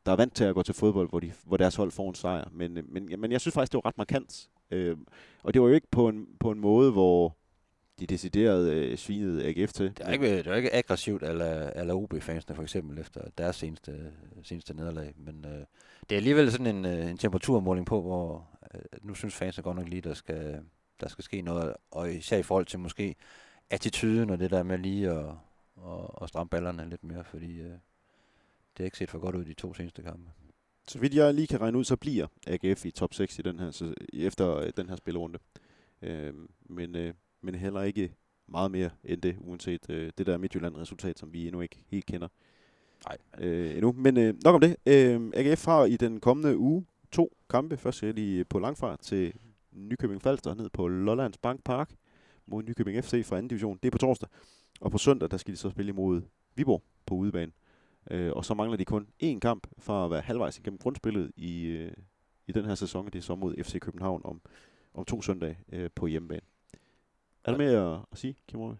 der 0.07 0.13
er 0.13 0.17
vant 0.17 0.35
til 0.35 0.45
at 0.45 0.55
gå 0.55 0.63
til 0.63 0.75
fodbold, 0.75 1.09
hvor, 1.09 1.21
de, 1.21 1.33
hvor 1.45 1.57
deres 1.57 1.75
hold 1.77 1.91
får 1.91 2.09
en 2.09 2.15
sejr. 2.15 2.49
Men, 2.53 2.79
øh, 2.79 2.85
men, 2.89 3.09
men 3.19 3.33
jeg 3.33 3.41
synes 3.41 3.55
faktisk, 3.55 3.73
det 3.73 3.81
var 3.85 3.87
ret 3.87 3.99
markant. 3.99 4.49
Øh, 4.71 4.97
og 5.43 5.55
det 5.55 5.63
var 5.63 5.69
jo 5.69 5.75
ikke 5.75 5.91
på 5.91 6.09
en, 6.09 6.27
på 6.41 6.51
en 6.51 6.61
måde, 6.61 6.93
hvor 6.93 7.38
de 8.01 8.07
deciderede 8.07 8.75
øh, 8.75 8.99
svinede 8.99 9.47
AGF 9.47 9.73
til. 9.73 9.87
det 9.87 10.01
er 10.01 10.13
ikke, 10.13 10.37
det 10.37 10.47
er 10.47 10.55
ikke 10.55 10.75
aggressivt, 10.75 11.23
eller, 11.23 11.71
eller 11.71 11.95
OB-fansene 11.95 12.55
for 12.55 12.63
eksempel, 12.63 12.99
efter 12.99 13.21
deres 13.39 13.57
seneste, 13.57 14.13
seneste 14.43 14.75
nederlag. 14.75 15.15
Men 15.17 15.45
øh, 15.45 15.65
det 16.01 16.13
er 16.13 16.17
alligevel 16.17 16.53
sådan 16.53 16.77
en, 16.77 16.85
øh, 16.85 17.11
en 17.11 17.19
temperaturmåling 17.19 17.87
på, 17.87 18.03
hvor 18.03 18.49
øh, 18.75 18.81
nu 19.03 19.15
synes 19.15 19.35
fansene 19.35 19.63
godt 19.63 19.77
nok 19.77 19.89
lige, 19.89 20.03
der 20.03 20.15
skal, 20.15 20.61
der 21.01 21.09
skal 21.09 21.25
ske 21.25 21.43
noget. 21.43 21.75
Og 21.91 22.13
især 22.13 22.39
i 22.39 22.43
forhold 22.43 22.67
til 22.67 22.79
måske 22.79 23.15
attituden 23.71 24.31
og 24.31 24.39
det 24.39 24.51
der 24.51 24.63
med 24.63 24.79
lige 24.79 25.11
at, 25.11 25.27
at, 25.87 26.11
at 26.23 26.29
stramme 26.29 26.49
ballerne 26.49 26.89
lidt 26.91 27.05
mere, 27.05 27.25
fordi 27.25 27.61
øh, 27.61 27.73
det 28.77 28.81
er 28.81 28.85
ikke 28.85 28.99
set 28.99 29.11
for 29.11 29.19
godt 29.19 29.37
ud 29.37 29.43
i 29.43 29.49
de 29.49 29.55
to 29.55 29.75
seneste 29.75 30.03
kampe. 30.03 30.31
Så 30.89 30.99
vidt 30.99 31.15
jeg 31.15 31.35
lige 31.35 31.47
kan 31.47 31.61
regne 31.61 31.79
ud, 31.79 31.85
så 31.85 31.97
bliver 31.97 32.27
AGF 32.47 32.87
i 32.87 32.91
top 32.91 33.15
6 33.15 33.39
i 33.39 33.43
den 33.43 33.59
her, 33.59 33.71
så, 33.71 33.95
efter 34.13 34.57
øh, 34.57 34.73
den 34.77 34.89
her 34.89 34.97
spillerunde. 34.97 35.39
Øh, 36.03 36.35
men, 36.61 36.97
øh, 36.97 37.15
men 37.41 37.55
heller 37.55 37.83
ikke 37.83 38.15
meget 38.49 38.71
mere 38.71 38.91
end 39.05 39.23
det, 39.23 39.37
uanset 39.41 39.91
øh, 39.91 40.13
det 40.19 40.27
der 40.27 40.39
Midtjylland-resultat, 40.39 41.19
som 41.19 41.33
vi 41.33 41.47
endnu 41.47 41.61
ikke 41.61 41.85
helt 41.89 42.07
kender 42.07 42.29
Nej, 43.07 43.19
øh, 43.39 43.71
endnu. 43.71 43.93
Men 43.93 44.17
øh, 44.17 44.35
nok 44.45 44.55
om 44.55 44.61
det. 44.61 44.77
Øh, 44.87 45.31
AGF 45.35 45.65
har 45.65 45.85
i 45.85 45.97
den 45.97 46.21
kommende 46.21 46.57
uge 46.59 46.87
to 47.13 47.37
kampe. 47.51 47.77
Først 47.77 47.97
skal 47.97 48.17
de 48.17 48.45
på 48.45 48.59
langfart 48.59 49.01
til 49.01 49.35
Nykøbing 49.73 50.23
Falster 50.23 50.55
ned 50.55 50.71
på 50.71 50.89
Lollands 50.89 51.39
Bank 51.39 51.65
Park 51.65 51.95
mod 52.47 52.63
Nykøbing 52.63 53.05
FC 53.05 53.25
fra 53.27 53.37
anden 53.37 53.49
division. 53.49 53.79
Det 53.83 53.89
er 53.89 53.91
på 53.91 53.99
torsdag. 53.99 54.29
Og 54.81 54.91
på 54.91 54.99
søndag, 54.99 55.31
der 55.31 55.37
skal 55.37 55.53
de 55.53 55.59
så 55.59 55.71
spille 55.71 55.89
imod 55.89 56.23
Viborg 56.57 56.83
på 57.07 57.15
udebane. 57.15 57.53
Øh, 58.11 58.33
og 58.33 58.45
så 58.45 58.55
mangler 58.55 58.77
de 58.77 58.85
kun 58.85 59.07
én 59.23 59.39
kamp 59.39 59.67
for 59.79 60.05
at 60.05 60.11
være 60.11 60.21
halvvejs 60.21 60.59
igennem 60.59 60.79
grundspillet 60.79 61.33
i, 61.37 61.67
øh, 61.67 61.93
i 62.47 62.53
den 62.53 62.65
her 62.65 62.75
sæson. 62.75 63.07
Det 63.07 63.15
er 63.15 63.23
så 63.23 63.35
mod 63.35 63.65
FC 63.65 63.81
København 63.81 64.21
om, 64.25 64.41
om 64.95 65.05
to 65.05 65.23
søndage 65.23 65.59
øh, 65.73 65.91
på 65.95 66.07
hjemmebane. 66.07 66.41
Er 67.49 67.57
der 67.57 67.59
mere 67.59 67.95
at, 67.95 68.01
at 68.13 68.19
sige, 68.19 68.37
Kim 68.49 68.61
Røbe? 68.61 68.79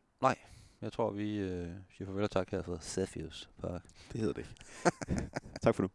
jeg 0.83 0.93
tror, 0.93 1.11
vi 1.11 1.37
øh, 1.37 1.69
siger 1.97 2.07
farvel 2.07 2.25
og 2.25 2.31
tak 2.31 2.51
her 2.51 2.63
for 2.63 2.79
Cephus 2.81 3.51
Park. 3.61 3.83
Det 4.13 4.21
hedder 4.21 4.35
det 4.35 4.41
ikke. 4.43 5.31
tak 5.63 5.75
for 5.75 5.83
nu. 5.83 5.89